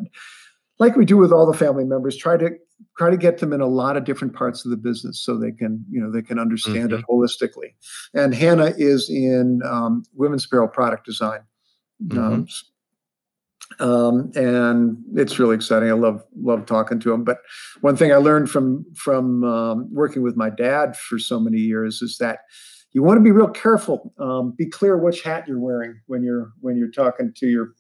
[0.79, 2.51] like we do with all the family members, try to
[2.97, 5.51] try to get them in a lot of different parts of the business so they
[5.51, 7.01] can you know they can understand mm-hmm.
[7.01, 7.75] it holistically.
[8.15, 11.41] And Hannah is in um, women's apparel product design.
[12.05, 12.45] Mm-hmm.
[13.81, 15.89] Um, and it's really exciting.
[15.89, 17.25] I love love talking to him.
[17.25, 17.39] But
[17.81, 22.03] one thing I learned from from um, working with my dad for so many years
[22.03, 22.41] is that
[22.93, 24.13] you want to be real careful.
[24.19, 27.75] Um, be clear which hat you're wearing when you're when you're talking to your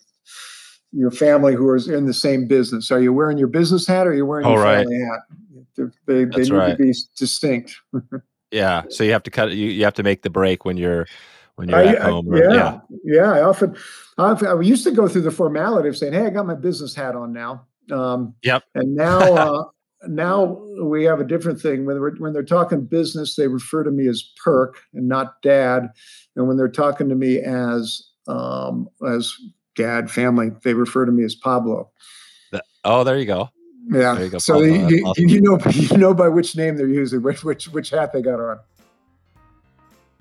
[0.92, 2.90] your family who is in the same business.
[2.90, 4.78] Are you wearing your business hat or are you wearing oh, your right.
[4.78, 5.90] family hat?
[6.06, 6.70] They, they need right.
[6.70, 7.76] to be distinct.
[8.50, 8.82] yeah.
[8.88, 9.52] So you have to cut.
[9.52, 11.06] You, you have to make the break when you're
[11.58, 12.32] when you're I, at home.
[12.32, 13.32] Or, yeah, yeah, yeah.
[13.32, 13.76] I often,
[14.16, 16.94] I, I used to go through the formality of saying, "Hey, I got my business
[16.94, 18.62] hat on now." Um, yep.
[18.76, 19.64] And now, uh,
[20.06, 20.44] now
[20.80, 21.84] we have a different thing.
[21.84, 25.88] When they're, when they're talking business, they refer to me as Perk and not Dad.
[26.36, 29.34] And when they're talking to me as um, as
[29.74, 31.90] Dad, family, they refer to me as Pablo.
[32.84, 33.48] Oh, there you go.
[33.90, 34.18] Yeah.
[34.18, 37.66] You go, so you, you, know you know by which name they're using, which which
[37.68, 38.60] which hat they got on.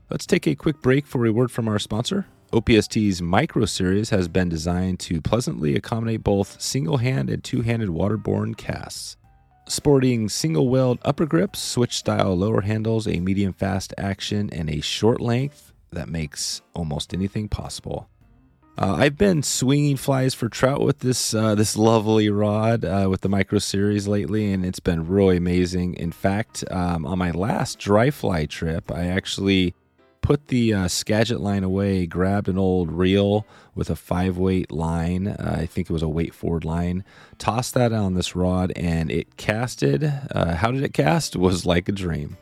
[0.09, 2.27] Let's take a quick break for a word from our sponsor.
[2.53, 7.89] OPST's Micro Series has been designed to pleasantly accommodate both single hand and two handed
[7.89, 9.17] waterborne casts.
[9.67, 14.79] Sporting single weld upper grips, switch style lower handles, a medium fast action, and a
[14.79, 18.07] short length that makes almost anything possible.
[18.77, 23.21] Uh, I've been swinging flies for trout with this uh, this lovely rod uh, with
[23.21, 25.95] the Micro Series lately, and it's been really amazing.
[25.95, 29.75] In fact, um, on my last dry fly trip, I actually
[30.21, 33.45] put the uh, Skagit line away, grabbed an old reel
[33.75, 35.27] with a five weight line.
[35.27, 37.03] Uh, I think it was a weight forward line.
[37.37, 40.03] Tossed that on this rod, and it casted.
[40.03, 41.35] Uh, how did it cast?
[41.47, 42.37] Was like a dream.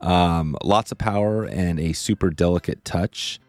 [0.00, 3.40] Um, lots of power and a super delicate touch.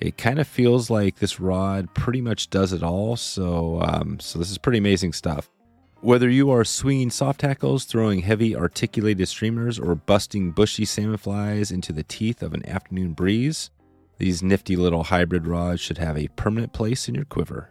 [0.00, 3.16] It kind of feels like this rod pretty much does it all.
[3.16, 5.48] So, um, so this is pretty amazing stuff.
[6.02, 11.70] Whether you are swinging soft tackles, throwing heavy articulated streamers, or busting bushy salmon flies
[11.70, 13.70] into the teeth of an afternoon breeze,
[14.18, 17.68] these nifty little hybrid rods should have a permanent place in your quiver.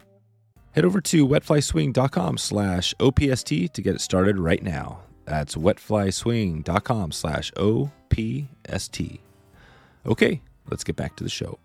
[0.70, 5.00] Head over to wetflyswing.com slash OPST to get it started right now.
[5.26, 9.18] That's wetflyswing.com slash OPST.
[10.06, 11.58] Okay, let's get back to the show.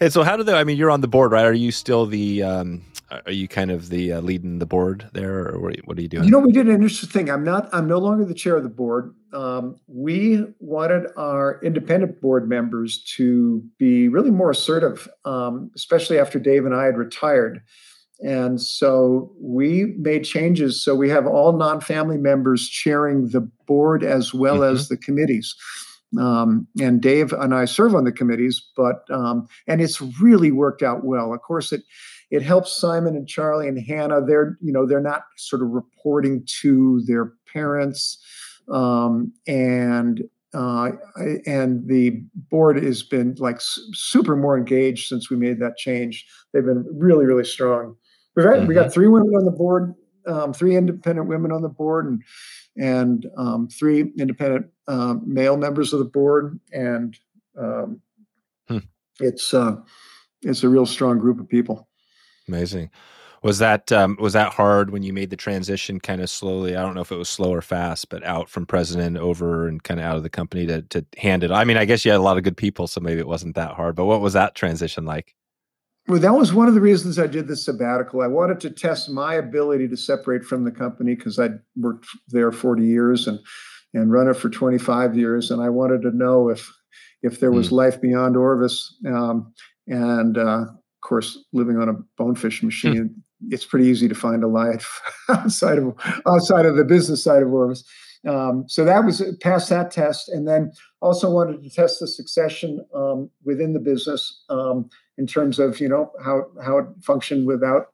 [0.00, 0.54] And so, how do they?
[0.54, 1.44] I mean, you're on the board, right?
[1.44, 2.42] Are you still the?
[2.42, 6.08] Um, are you kind of the uh, leading the board there, or what are you
[6.08, 6.24] doing?
[6.24, 7.30] You know, we did an interesting thing.
[7.30, 7.68] I'm not.
[7.72, 9.14] I'm no longer the chair of the board.
[9.32, 16.38] Um, we wanted our independent board members to be really more assertive, um, especially after
[16.38, 17.62] Dave and I had retired.
[18.20, 20.82] And so we made changes.
[20.82, 24.74] So we have all non-family members chairing the board as well mm-hmm.
[24.74, 25.54] as the committees.
[26.18, 30.82] Um, and Dave and I serve on the committees, but um, and it's really worked
[30.82, 31.34] out well.
[31.34, 31.82] Of course, it
[32.30, 34.24] it helps Simon and Charlie and Hannah.
[34.24, 38.18] They're you know they're not sort of reporting to their parents,
[38.70, 40.22] um, and
[40.54, 40.92] uh,
[41.46, 46.26] and the board has been like super more engaged since we made that change.
[46.52, 47.96] They've been really really strong.
[48.34, 48.66] We've had, mm-hmm.
[48.68, 48.92] we got mm-hmm.
[48.92, 49.94] three women on the board,
[50.28, 52.22] um, three independent women on the board, and
[52.76, 57.18] and um, three independent uh, male members of the board, and
[57.58, 58.00] um,
[58.68, 58.78] hmm.
[59.20, 59.76] it's uh,
[60.42, 61.87] it's a real strong group of people.
[62.48, 62.90] Amazing.
[63.42, 66.74] Was that um, was that hard when you made the transition kind of slowly?
[66.74, 69.82] I don't know if it was slow or fast, but out from president over and
[69.82, 71.52] kind of out of the company to to hand it.
[71.52, 73.54] I mean, I guess you had a lot of good people, so maybe it wasn't
[73.54, 73.94] that hard.
[73.94, 75.36] But what was that transition like?
[76.08, 78.22] Well, that was one of the reasons I did the sabbatical.
[78.22, 82.50] I wanted to test my ability to separate from the company because I'd worked there
[82.50, 83.38] 40 years and
[83.94, 86.68] and run it for 25 years, and I wanted to know if
[87.22, 87.72] if there was mm.
[87.72, 88.96] life beyond Orvis.
[89.06, 89.52] Um,
[89.86, 90.66] and uh,
[91.00, 93.14] course, living on a bonefish machine, mm.
[93.50, 95.94] it's pretty easy to find a life outside of
[96.26, 97.84] outside of the business side of Orvis.
[98.26, 102.84] Um, so that was past that test, and then also wanted to test the succession
[102.94, 104.44] um, within the business.
[104.48, 107.86] Um, in terms of you know how how it functioned without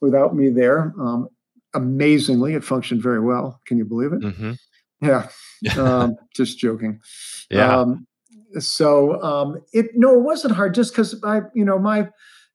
[0.00, 0.94] without me there.
[0.98, 1.28] Um,
[1.74, 3.60] amazingly, it functioned very well.
[3.66, 4.20] Can you believe it?
[4.20, 4.52] Mm-hmm.
[5.02, 5.28] Yeah,
[5.78, 7.00] um, just joking.
[7.50, 7.76] Yeah.
[7.76, 8.06] Um,
[8.58, 10.74] so um, it no, it wasn't hard.
[10.74, 12.08] Just because I, you know, my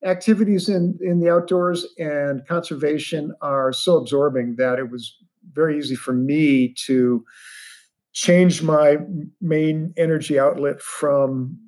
[0.03, 5.15] activities in in the outdoors and conservation are so absorbing that it was
[5.53, 7.23] very easy for me to
[8.13, 8.97] change my
[9.41, 11.59] main energy outlet from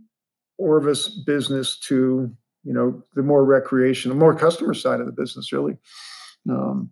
[0.58, 2.32] Orvis business to
[2.64, 5.78] you know the more recreational, more customer side of the business, really.
[6.50, 6.92] Um,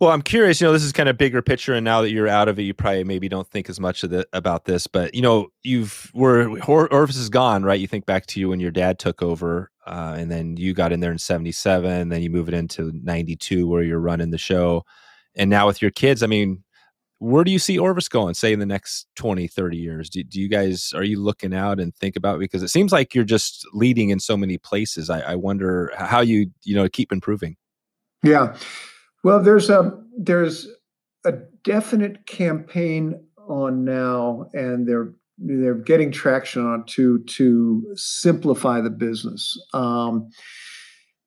[0.00, 0.60] well, I'm curious.
[0.60, 2.62] You know, this is kind of bigger picture, and now that you're out of it,
[2.62, 4.86] you probably maybe don't think as much of the, about this.
[4.86, 7.78] But you know, you've where Orvis is gone, right?
[7.78, 10.92] You think back to you when your dad took over, uh, and then you got
[10.92, 12.08] in there in '77.
[12.08, 14.84] Then you move it into '92, where you're running the show,
[15.34, 16.62] and now with your kids, I mean,
[17.22, 20.10] where do you see Orvis going, say in the next 20, 30 years?
[20.10, 23.14] Do, do you guys are you looking out and think about because it seems like
[23.14, 25.08] you're just leading in so many places.
[25.08, 27.56] I, I wonder how you you know keep improving.
[28.24, 28.56] Yeah.
[29.22, 30.68] Well, there's a there's
[31.24, 38.90] a definite campaign on now, and they're they're getting traction on to to simplify the
[38.90, 39.58] business.
[39.72, 40.28] Um,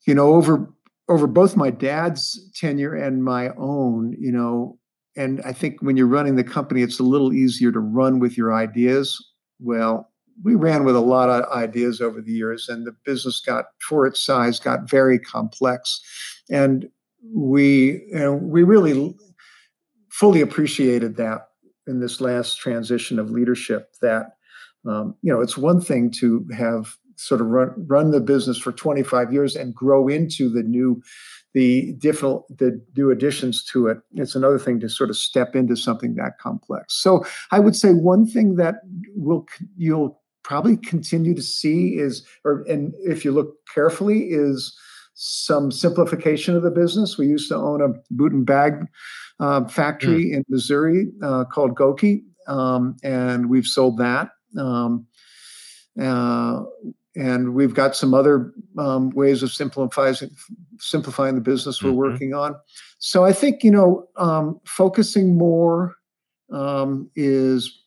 [0.05, 0.71] you know, over
[1.07, 4.79] over both my dad's tenure and my own, you know,
[5.15, 8.37] and I think when you're running the company, it's a little easier to run with
[8.37, 9.23] your ideas.
[9.59, 10.11] Well,
[10.43, 14.05] we ran with a lot of ideas over the years, and the business got, for
[14.05, 16.01] its size, got very complex.
[16.49, 16.89] And
[17.33, 19.15] we you know, we really
[20.09, 21.47] fully appreciated that
[21.87, 23.93] in this last transition of leadership.
[24.01, 24.37] That
[24.87, 28.71] um, you know, it's one thing to have sort of run run the business for
[28.71, 31.01] 25 years and grow into the new
[31.53, 35.77] the different the new additions to it it's another thing to sort of step into
[35.77, 38.75] something that complex so i would say one thing that
[39.15, 39.45] will
[39.77, 44.77] you'll probably continue to see is or and if you look carefully is
[45.15, 47.17] some simplification of the business.
[47.17, 48.85] We used to own a boot and bag
[49.39, 50.35] uh, factory mm.
[50.35, 54.29] in Missouri uh, called Gokey, um, and we've sold that.
[54.57, 55.07] Um,
[55.99, 56.63] uh,
[57.15, 60.15] and we've got some other um, ways of simplifying
[60.79, 61.97] simplifying the business we're mm-hmm.
[61.97, 62.55] working on.
[62.99, 65.95] So I think you know um, focusing more
[66.51, 67.81] um, is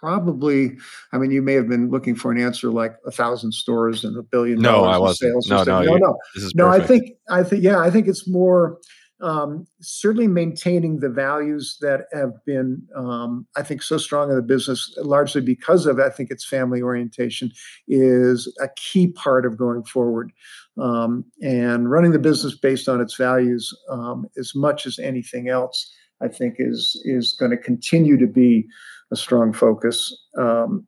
[0.00, 0.76] probably
[1.12, 4.16] i mean you may have been looking for an answer like a thousand stores and
[4.16, 6.18] a billion no i wasn't no no no no
[6.54, 8.78] no i think i think yeah i think it's more
[9.22, 14.42] um, certainly maintaining the values that have been um, i think so strong in the
[14.42, 17.50] business largely because of i think its family orientation
[17.88, 20.32] is a key part of going forward
[20.80, 25.92] um, and running the business based on its values um, as much as anything else
[26.20, 28.66] i think is is going to continue to be
[29.12, 30.14] a strong focus.
[30.38, 30.86] Um,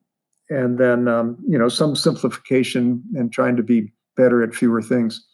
[0.50, 5.24] and then, um, you know, some simplification and trying to be better at fewer things.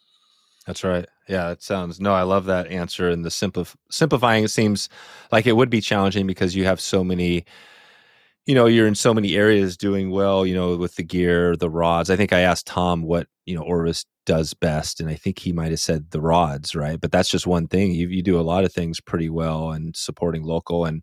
[0.67, 1.07] That's right.
[1.27, 1.99] Yeah, it sounds.
[1.99, 3.09] No, I love that answer.
[3.09, 4.89] And the simplif- simplifying it seems
[5.31, 7.45] like it would be challenging because you have so many.
[8.45, 10.45] You know, you're in so many areas doing well.
[10.45, 12.09] You know, with the gear, the rods.
[12.11, 15.51] I think I asked Tom what you know Orvis does best, and I think he
[15.51, 16.99] might have said the rods, right?
[17.01, 17.91] But that's just one thing.
[17.91, 21.01] You you do a lot of things pretty well and supporting local and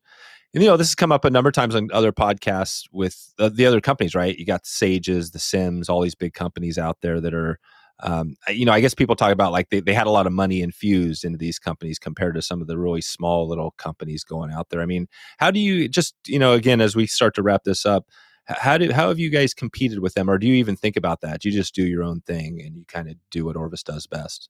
[0.54, 3.32] and you know this has come up a number of times on other podcasts with
[3.38, 6.98] the, the other companies right you got sages the Simms all these big companies out
[7.02, 7.58] there that are
[8.02, 10.32] um, you know i guess people talk about like they, they had a lot of
[10.32, 14.52] money infused into these companies compared to some of the really small little companies going
[14.52, 14.80] out there.
[14.80, 17.86] I mean how do you just you know again as we start to wrap this
[17.86, 18.06] up
[18.46, 20.28] how do how have you guys competed with them?
[20.28, 21.40] Or do you even think about that?
[21.40, 24.06] Do you just do your own thing and you kind of do what orvis does
[24.06, 24.48] best?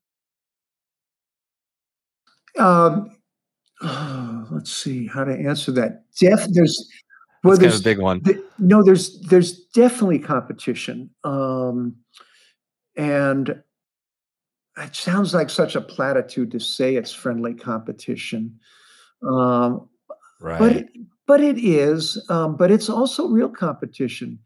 [2.59, 3.17] Um,
[3.83, 6.05] oh, let's see how to answer that.
[6.19, 6.91] Def, there's
[7.45, 8.21] well, That's there's a big one.
[8.23, 11.97] The, no, there's there's definitely competition, um,
[12.97, 13.63] and
[14.79, 18.59] it sounds like such a platitude to say it's friendly competition.
[19.23, 19.89] Um,
[20.41, 20.59] right.
[20.59, 20.87] But
[21.27, 22.23] but it is.
[22.29, 24.39] Um, but it's also real competition.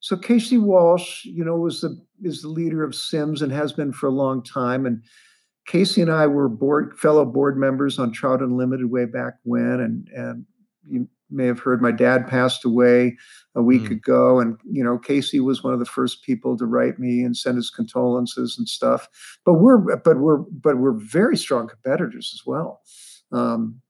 [0.00, 0.58] So K.C.
[0.58, 4.12] Walsh, you know, was the is the leader of Simms and has been for a
[4.12, 5.02] long time, and
[5.66, 6.00] K.C.
[6.00, 10.44] and I were board fellow board members on Trout Unlimited way back when, and and
[10.86, 13.16] you may have heard my dad passed away
[13.54, 13.92] a week mm.
[13.92, 15.40] ago, and you know K.C.
[15.40, 19.08] was one of the first people to write me and send his condolences and stuff.
[19.44, 22.80] But we're but we're but we're very strong competitors as well.
[23.32, 23.80] Um,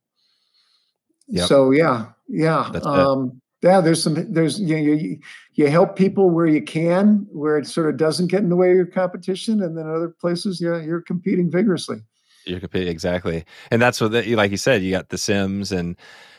[1.29, 1.47] yep.
[1.49, 2.71] So yeah, yeah.
[2.83, 5.19] Um, yeah, there's some there's you, know, you
[5.55, 8.69] you help people where you can, where it sort of doesn't get in the way
[8.69, 11.97] of your competition, and then other places, yeah, you're competing vigorously.
[12.45, 15.97] You're competing exactly, and that's what the, like you said, you got the Simms, and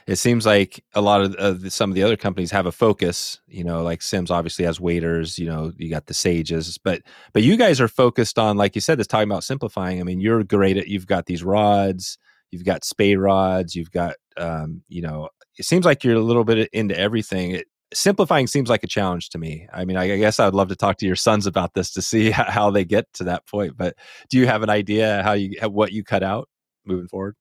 [0.07, 3.39] it seems like a lot of uh, some of the other companies have a focus.
[3.47, 5.39] You know, like Simms obviously has waders.
[5.39, 7.01] You know, you got the Sages, but
[7.33, 9.99] but you guys are focused on, like you said, this talking about simplifying.
[9.99, 12.17] I mean, you're great at you've got these rods,
[12.51, 16.43] you've got spey rods, you've got um, you know it seems like you're a little
[16.43, 17.51] bit into everything.
[17.51, 19.67] It, simplifying seems like a challenge to me.
[19.73, 21.91] I mean, I, I guess I would love to talk to your sons about this
[21.93, 23.77] to see how they get to that point.
[23.77, 23.95] But
[24.29, 26.49] do you have an idea how you what you cut out
[26.85, 27.35] moving forward?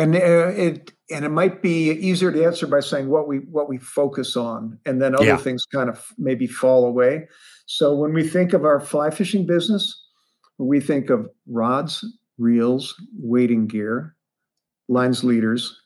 [0.00, 3.68] And uh, it and it might be easier to answer by saying what we what
[3.68, 5.36] we focus on, and then other Yeah.
[5.36, 7.28] things kind of maybe fall away.
[7.66, 10.00] So when we think of our fly fishing business,
[10.58, 12.04] we think of rods,
[12.38, 14.16] reels, wading gear,
[14.88, 15.76] lines, leaders,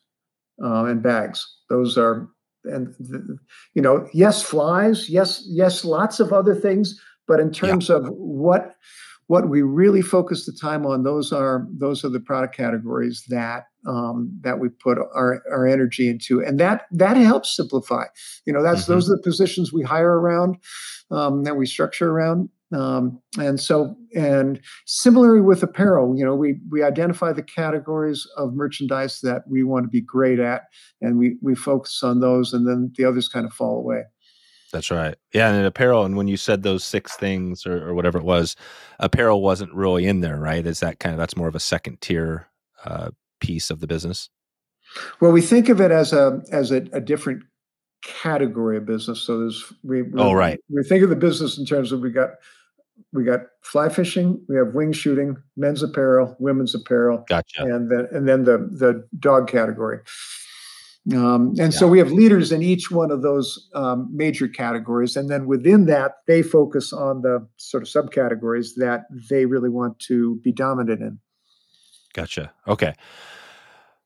[0.65, 1.47] uh, and bags.
[1.69, 2.29] Those are
[2.65, 3.37] and the,
[3.75, 6.99] you know yes flies yes yes lots of other things
[7.29, 8.77] but in terms of what
[9.27, 13.65] what we really focus the time on those are those are the product categories that
[13.87, 16.41] um, that we put our, our energy into.
[16.41, 18.05] And that that helps simplify.
[18.47, 18.89] You know that's Mhm.
[18.89, 20.57] those are the positions we hire around
[21.11, 22.49] um, that we structure around.
[22.73, 28.55] Um, and so and similarly with apparel you know we we identify the categories of
[28.55, 30.63] merchandise that we want to be great at
[31.01, 34.03] and we we focus on those and then the others kind of fall away
[34.75, 35.15] That's right.
[35.33, 38.57] Yeah, and apparel, and when you said those six things or, or whatever it was,
[38.99, 40.67] apparel wasn't really in there, right?
[40.67, 42.49] Is that kind of that's more of a second tier
[42.85, 43.11] uh,
[43.41, 44.29] piece of the business?
[45.21, 47.43] well we think of it as a as a, a different
[48.03, 50.61] category of business so there's we, we Oh, right.
[50.69, 52.31] we think of the business in terms of we got
[53.13, 57.63] we got fly fishing we have wing shooting men's apparel women's apparel Gotcha.
[57.65, 60.01] and then and then the the dog category.
[61.13, 65.29] Um, and so we have leaders in each one of those um, major categories, and
[65.29, 70.37] then within that, they focus on the sort of subcategories that they really want to
[70.37, 71.19] be dominant in.
[72.15, 72.53] Gotcha.
[72.67, 72.95] Okay.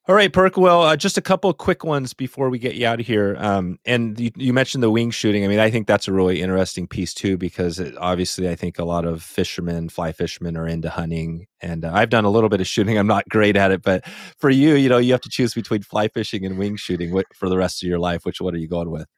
[0.09, 0.57] All right, Perk.
[0.57, 3.37] Well, uh, just a couple quick ones before we get you out of here.
[3.39, 5.45] Um, and you, you mentioned the wing shooting.
[5.45, 8.79] I mean, I think that's a really interesting piece too, because it, obviously, I think
[8.79, 12.49] a lot of fishermen, fly fishermen, are into hunting, and uh, I've done a little
[12.49, 12.97] bit of shooting.
[12.97, 14.07] I'm not great at it, but
[14.39, 17.27] for you, you know, you have to choose between fly fishing and wing shooting what,
[17.35, 18.25] for the rest of your life.
[18.25, 19.09] Which one are you going with?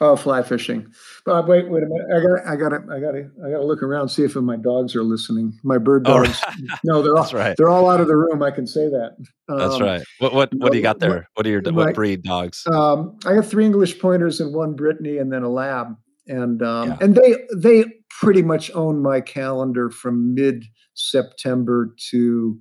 [0.00, 0.86] Oh, fly fishing.
[1.24, 2.06] But wait, wait a minute.
[2.14, 4.36] I got, I got to, I got to, I got to look around see if
[4.36, 5.58] my dogs are listening.
[5.64, 6.42] My bird Oh, dogs.
[6.84, 7.56] No, they're all, That's right.
[7.56, 8.42] they're all out of the room.
[8.42, 9.16] I can say that.
[9.48, 10.02] That's Um, right.
[10.18, 11.28] What what what do you got there?
[11.34, 12.62] What are your what breed dogs?
[12.70, 16.88] Um, I have three English pointers and one Brittany, and then a lab, and um,
[16.90, 16.96] Yeah.
[17.00, 17.84] and they they
[18.20, 22.58] pretty much own my calendar from mid September to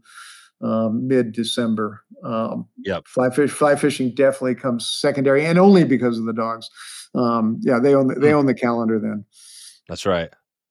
[0.62, 2.02] um, mid December.
[2.24, 3.08] Um, Yep.
[3.08, 6.70] fly fish fly fishing definitely comes secondary, and only because of the dogs.
[7.16, 8.38] Um, yeah, they own the, they Hmm.
[8.38, 9.26] own the calendar then.
[9.88, 10.30] That's right.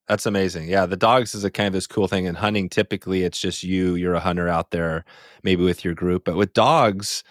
[0.09, 0.69] That's amazing.
[0.69, 2.27] Yeah, the dogs is a kind of this cool thing.
[2.27, 3.95] In hunting, typically it's just you.
[3.95, 5.05] You're a hunter out there,
[5.43, 6.25] maybe with your group.
[6.27, 7.25] But with dogs,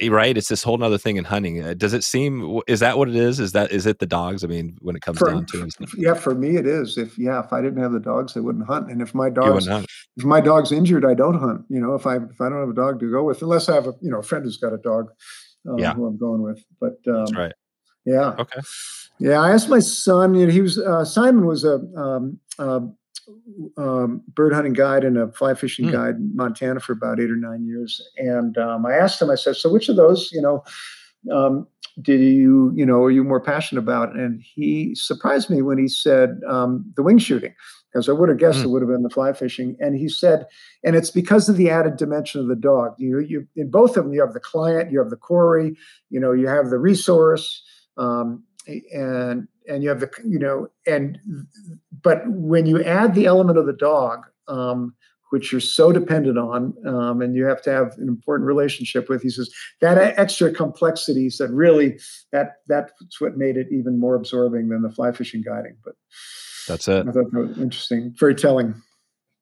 [0.00, 0.36] eh, right?
[0.36, 1.60] It's this whole other thing in hunting.
[1.60, 2.60] Uh, Does it seem?
[2.68, 3.40] Is that what it is?
[3.40, 4.44] Is that is it the dogs?
[4.44, 6.96] I mean, when it comes For, down to it, yeah, for me it is.
[6.98, 8.92] If yeah, if I didn't have the dogs, I wouldn't hunt.
[8.92, 9.66] And if my dogs
[10.16, 11.64] if my dog's injured, I don't hunt.
[11.68, 13.74] You know, if I if I don't have a dog to go with, unless I
[13.74, 15.10] have a you know a friend who's got a dog,
[15.68, 15.94] um, Yeah.
[15.94, 16.62] who I'm going with.
[16.80, 17.52] But um, That's right.
[18.12, 18.60] Yeah, Okay.
[19.18, 19.38] yeah.
[19.40, 20.34] I asked my son.
[20.34, 22.96] You know, he was uh, Simon was a um, um,
[23.76, 25.92] um, bird hunting guide and a fly fishing Hmm.
[25.92, 28.00] guide in Montana for about eight or nine years.
[28.16, 29.30] And um, I asked him.
[29.30, 30.64] I said, "So which of those, you know?"
[31.32, 31.66] Um,
[32.00, 34.14] did you, you know, are you more passionate about?
[34.14, 37.52] And he surprised me when he said um, the wing shooting,
[37.90, 38.66] because I would have guessed Hmm.
[38.66, 39.76] it would have been the fly fishing.
[39.80, 40.46] And he said,
[40.84, 42.94] and it's because of the added dimension of the dog.
[42.98, 45.76] You, you in both of them, you have the client, you have the quarry,
[46.08, 47.64] you know, you have the resource,
[47.98, 51.18] um, and and you have the, you know, and
[52.02, 54.94] but when you add the element of the dog, um,
[55.30, 59.22] which you're so dependent on, um, and you have to have an important relationship with,
[59.22, 61.22] he says that extra complexity.
[61.22, 61.98] He said really
[62.32, 65.76] that that's what made it even more absorbing than the fly fishing guiding.
[65.84, 65.94] But
[66.66, 67.06] That's it.
[67.06, 68.74] I thought that was interesting, very telling.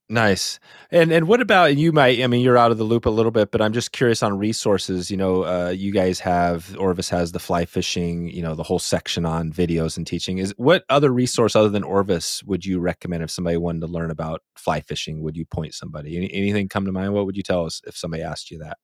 [0.09, 0.61] Nice.
[0.93, 1.91] And and what about you?
[1.91, 4.23] Might I mean you're out of the loop a little bit, but I'm just curious
[4.23, 5.11] on resources.
[5.11, 8.31] You know, uh, you guys have Orvis has the fly fishing.
[8.31, 10.39] You know, the whole section on videos and teaching.
[10.39, 14.13] Is what other resource other than Orvis would you recommend if somebody wanted to learn
[14.13, 15.23] about fly fishing?
[15.23, 16.17] Would you point somebody?
[16.17, 17.13] Any, anything come to mind?
[17.13, 18.79] What would you tell us if somebody asked you that?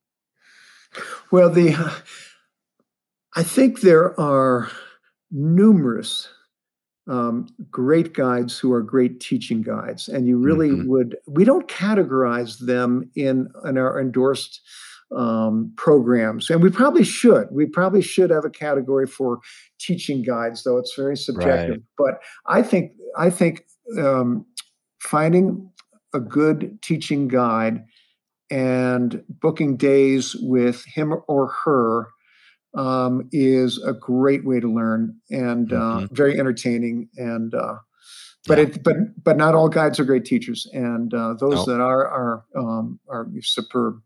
[1.31, 1.73] Well, the
[3.33, 4.69] I think there are
[5.31, 6.27] numerous
[7.07, 10.87] um, great guides who are great teaching guides, and you really Mhm.
[10.87, 11.17] would.
[11.27, 14.61] We don't categorize them in in our endorsed
[15.15, 17.47] um, programs, and we probably should.
[17.51, 19.39] We probably should have a category for
[19.79, 21.81] teaching guides, though it's very subjective.
[21.97, 23.65] But I think I think
[23.99, 24.45] um,
[24.99, 25.69] finding
[26.13, 27.83] a good teaching guide
[28.49, 32.07] and booking days with him or her
[32.75, 37.75] um, is a great way to learn and uh, very entertaining and uh,
[38.47, 38.63] but Yeah.
[38.65, 41.73] it but but not all guides are great teachers and uh, those No.
[41.73, 44.01] that are are um, are superb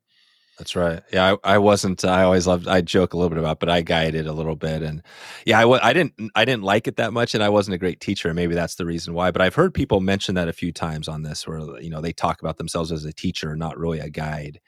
[0.57, 1.01] That's right.
[1.13, 2.03] Yeah, I, I wasn't.
[2.03, 2.68] I always loved.
[2.68, 5.03] I joke a little bit about, but I guided a little bit, and
[5.45, 6.13] yeah, I, I didn't.
[6.36, 8.34] I didn't like it that much, and I wasn't a great teacher.
[8.34, 9.30] Maybe that's the reason why.
[9.30, 12.11] But I've heard people mention that a few times on this, where you know they
[12.11, 14.59] talk about themselves as a teacher, not really a guide.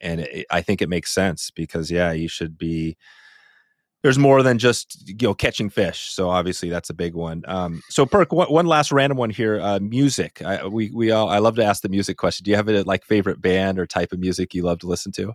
[0.00, 2.96] and it, I think it makes sense because yeah, you should be.
[4.04, 7.42] There's more than just you know catching fish, so obviously that's a big one.
[7.48, 10.42] Um, so, Perk, one, one last random one here: uh, music.
[10.42, 12.44] I, we we all I love to ask the music question.
[12.44, 15.10] Do you have a like favorite band or type of music you love to listen
[15.12, 15.32] to?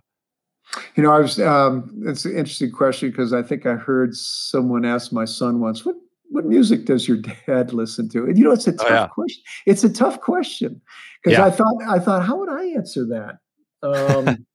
[0.94, 1.40] You know, I was.
[1.40, 5.84] Um, it's an interesting question because I think I heard someone ask my son once,
[5.84, 5.96] "What
[6.28, 7.16] what music does your
[7.46, 9.08] dad listen to?" And you know, it's a tough oh, yeah.
[9.08, 9.42] question.
[9.66, 10.80] It's a tough question
[11.24, 11.44] because yeah.
[11.44, 13.38] I thought I thought, how would I answer that?
[13.82, 14.46] Um,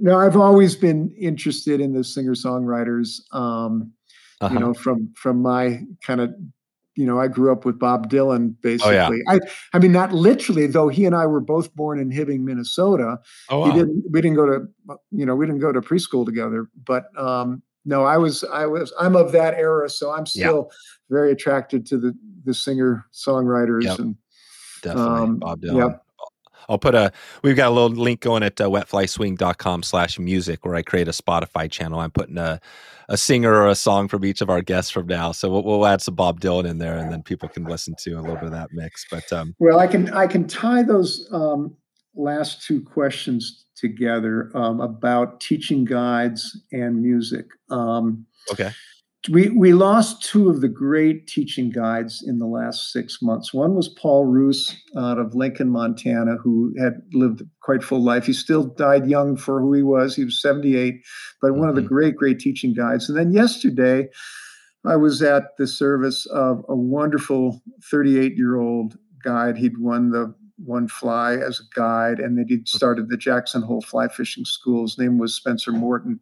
[0.00, 3.20] no, I've always been interested in the singer songwriters.
[3.32, 3.92] Um,
[4.40, 4.54] uh-huh.
[4.54, 6.34] You know, from from my kind of
[6.96, 8.98] you know, I grew up with Bob Dylan basically.
[8.98, 9.20] Oh, yeah.
[9.28, 9.38] I
[9.72, 13.18] I mean not literally, though he and I were both born in Hibbing, Minnesota.
[13.48, 13.66] Oh, wow.
[13.66, 14.66] He didn't we didn't go to
[15.10, 18.92] you know, we didn't go to preschool together, but um no, I was I was
[18.98, 20.76] I'm of that era, so I'm still yeah.
[21.08, 23.98] very attracted to the the singer songwriters yep.
[23.98, 24.16] and
[24.82, 25.76] definitely um, Bob Dylan.
[25.76, 26.04] Yep.
[26.70, 27.12] I'll put a
[27.42, 31.12] we've got a little link going at uh, wetflyswing.com slash music where I create a
[31.12, 32.00] Spotify channel.
[32.00, 32.60] I'm putting a
[33.08, 35.32] a singer or a song from each of our guests from now.
[35.32, 38.12] So we'll, we'll add some Bob Dylan in there, and then people can listen to
[38.12, 39.04] a little bit of that mix.
[39.10, 41.76] But um, well, I can I can tie those um,
[42.14, 47.46] last two questions together um, about teaching guides and music.
[47.68, 48.70] Um, okay
[49.28, 53.52] we we lost two of the great teaching guides in the last six months.
[53.52, 58.24] One was Paul Roos out of Lincoln, Montana, who had lived quite full life.
[58.24, 60.16] He still died young for who he was.
[60.16, 61.02] He was 78,
[61.42, 61.88] but one of the mm-hmm.
[61.88, 63.10] great, great teaching guides.
[63.10, 64.08] And then yesterday,
[64.86, 67.60] I was at the service of a wonderful
[67.90, 69.58] 38 year old guide.
[69.58, 72.76] He'd won the one fly as a guide, and then he'd mm-hmm.
[72.76, 74.82] started the Jackson Hole Fly Fishing School.
[74.82, 76.20] His name was Spencer Morten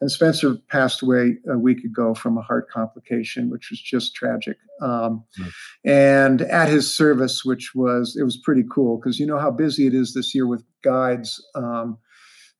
[0.00, 4.58] and Spencer passed away a week ago from a heart complication, which was just tragic.
[4.82, 5.50] Um, mm.
[5.84, 9.86] And at his service, which was, it was pretty cool because you know how busy
[9.86, 11.42] it is this year with guides.
[11.54, 11.98] Um,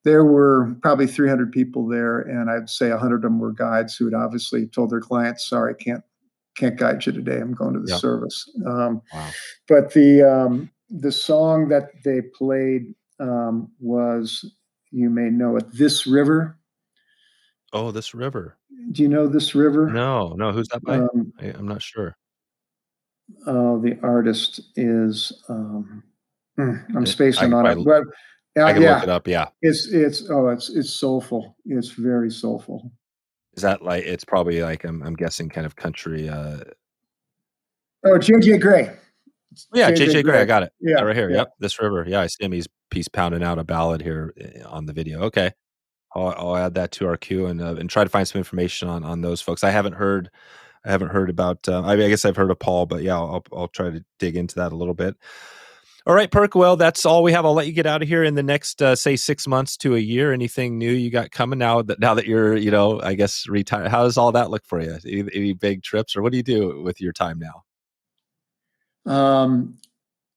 [0.04, 4.04] there were probably 300 people there, and I'd say 100 of them were guides who
[4.06, 6.04] had obviously told their clients, "Sorry, can't
[6.56, 7.38] can't guide you today.
[7.38, 9.30] I'm going to the service." Um, wow.
[9.66, 14.48] But the um, the song that they played um, was,
[14.92, 16.55] you may know it, "This River."
[17.72, 18.56] Oh, this river.
[18.92, 19.90] Do you know this river?
[19.90, 20.52] No, no.
[20.52, 20.98] Who's that by?
[20.98, 22.16] Um, I, am not sure.
[23.46, 25.32] Oh, the artist is.
[25.48, 26.02] Um,
[26.56, 27.84] hmm, I'm spacing I, on I, it.
[27.84, 28.02] Well,
[28.56, 29.28] I can yeah, look it up.
[29.28, 31.56] Yeah, it's it's oh it's it's soulful.
[31.66, 32.90] It's very soulful.
[33.54, 36.28] Is that like it's probably like I'm I'm guessing kind of country.
[36.28, 36.60] uh
[38.04, 38.96] Oh, JJ Grey.
[39.74, 40.22] Yeah, JJ Grey.
[40.22, 40.40] Gray.
[40.40, 40.72] I got it.
[40.80, 41.30] Yeah, right here.
[41.30, 41.38] Yeah.
[41.38, 42.04] Yep, this river.
[42.06, 42.52] Yeah, I see him.
[42.52, 45.22] He's he's pounding out a ballad here eh, on the video.
[45.22, 45.50] Okay.
[46.16, 48.88] I'll, I'll add that to our queue and uh, and try to find some information
[48.88, 49.62] on on those folks.
[49.62, 50.30] I haven't heard
[50.84, 51.68] I haven't heard about.
[51.68, 54.04] Uh, I, mean, I guess I've heard of Paul, but yeah, I'll I'll try to
[54.18, 55.16] dig into that a little bit.
[56.06, 56.54] All right, Perk.
[56.54, 57.44] Well, that's all we have.
[57.44, 59.96] I'll let you get out of here in the next, uh, say, six months to
[59.96, 60.32] a year.
[60.32, 63.88] Anything new you got coming now that now that you're, you know, I guess retired?
[63.88, 64.96] How does all that look for you?
[65.04, 69.12] Any, any big trips, or what do you do with your time now?
[69.12, 69.78] Um,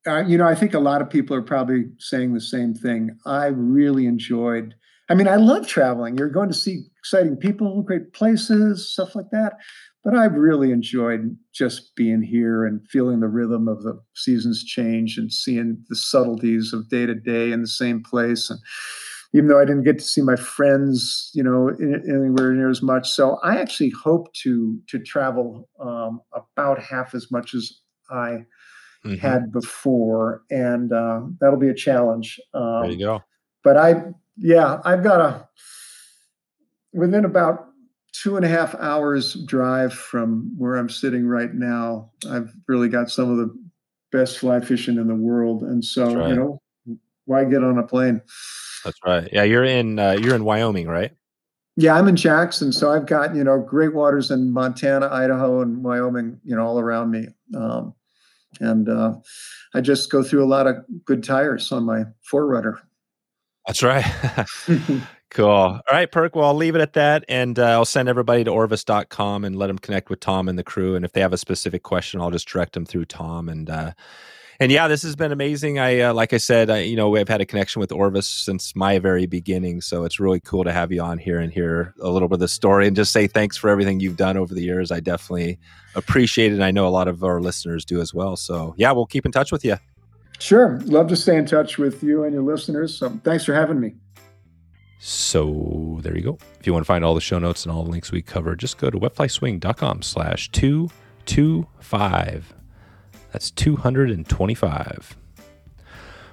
[0.08, 3.18] uh, you know, I think a lot of people are probably saying the same thing.
[3.28, 4.74] I really enjoyed
[5.10, 6.18] I mean, I love traveling.
[6.18, 9.54] You're going to see exciting people, great places, stuff like that.
[10.04, 15.18] But I've really enjoyed just being here and feeling the rhythm of the seasons change
[15.18, 18.50] and seeing the subtleties of day to day in the same place.
[18.50, 18.60] And
[19.34, 23.10] even though I didn't get to see my friends, you know, anywhere near as much,
[23.10, 27.72] so I actually hope to to travel um, about half as much as
[28.10, 28.46] I
[29.06, 29.16] mm-hmm.
[29.16, 32.40] had before, and uh, that'll be a challenge.
[32.54, 33.24] Um, there you go.
[33.64, 34.04] But I
[34.40, 35.48] yeah, I've got a
[36.94, 37.68] within about
[38.12, 42.12] two and a half hours drive from where I'm sitting right now.
[42.30, 43.54] I've really got some of the
[44.12, 46.30] best fly fishing in the world, and so right.
[46.30, 46.62] you know,
[47.26, 48.22] why get on a plane?
[48.84, 49.30] That's right.
[49.32, 51.12] Yeah, you're in uh, you're in Wyoming, right?
[51.76, 55.84] Yeah, I'm in Jackson, so I've got you know great waters in Montana, Idaho, and
[55.84, 57.28] Wyoming, you know, all around me.
[57.56, 57.94] Um,
[58.60, 59.16] and uh,
[59.74, 62.80] I just go through a lot of good tires on my 4Runner.
[63.70, 64.04] That's right.
[65.30, 65.48] cool.
[65.48, 66.36] All right, Perk.
[66.36, 67.24] Well, I'll leave it at that.
[67.30, 70.64] And uh, I'll send everybody to orvis.com and let them connect with Tom and the
[70.64, 70.96] crew.
[70.96, 73.48] And if they have a specific question, I'll just direct them through Tom.
[73.48, 73.92] And, uh,
[74.60, 75.78] and yeah, this has been amazing.
[75.78, 78.76] I, uh, like I said, I, you know, we've had a connection with Orvis since
[78.76, 79.82] my very beginning.
[79.82, 82.40] So it's really cool to have you on here and hear a little bit of
[82.40, 84.92] the story and just say thanks for everything you've done over the years.
[84.92, 85.60] I definitely
[85.94, 86.56] appreciate it.
[86.56, 88.36] And I know a lot of our listeners do as well.
[88.36, 89.78] So yeah, we'll keep in touch with you.
[90.40, 90.80] Sure.
[90.86, 92.98] Love to stay in touch with you and your listeners.
[92.98, 93.94] So thanks for having me.
[95.00, 96.38] So there you go.
[96.60, 98.56] If you want to find all the show notes and all the links we cover,
[98.56, 102.54] just go to wetflyswing.com slash 225.
[103.32, 105.16] That's 225.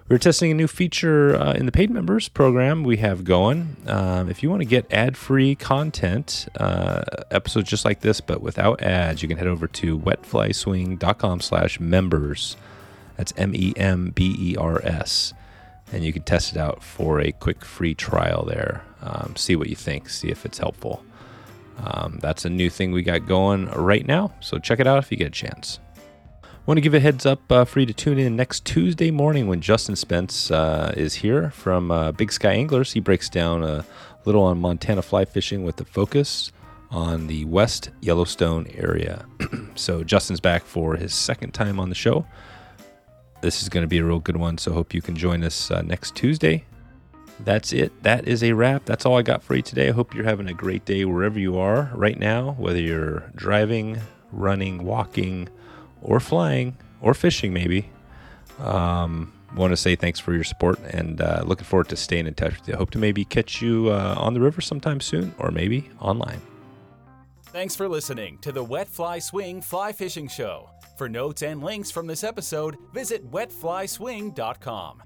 [0.09, 3.77] We're testing a new feature uh, in the paid members program we have going.
[3.89, 7.03] Um, if you want to get ad-free content, uh,
[7.33, 12.57] episodes just like this but without ads, you can head over to wetflyswing.com slash members.
[13.17, 13.75] That's M-E-M-B-E-R-S.
[15.93, 18.83] And you can test it out for a quick free trial there.
[19.01, 21.05] Um, see what you think, see if it's helpful.
[21.79, 25.11] Um, that's a new thing we got going right now, so check it out if
[25.11, 25.79] you get a chance.
[26.65, 29.47] Want to give a heads up uh, for you to tune in next Tuesday morning
[29.47, 32.93] when Justin Spence uh, is here from uh, Big Sky Anglers.
[32.93, 33.85] He breaks down a
[34.25, 36.51] little on Montana fly fishing with the focus
[36.91, 39.27] on the West Yellowstone area.
[39.77, 42.27] so Justin's back for his second time on the show.
[43.41, 45.71] This is going to be a real good one, so hope you can join us
[45.71, 46.65] uh, next Tuesday.
[47.41, 48.03] That's it.
[48.03, 48.87] That is a wrap.
[48.87, 49.89] That's all I got for you today.
[49.89, 54.01] I hope you're having a great day wherever you are right now, whether you're driving,
[54.33, 55.49] running, walking,
[56.01, 57.91] or flying or fishing, maybe.
[58.59, 62.35] Um, want to say thanks for your support and uh, looking forward to staying in
[62.35, 62.77] touch with you.
[62.77, 66.41] Hope to maybe catch you uh, on the river sometime soon or maybe online.
[67.45, 70.69] Thanks for listening to the Wet Fly Swing Fly Fishing Show.
[70.97, 75.03] For notes and links from this episode, visit wetflyswing.com.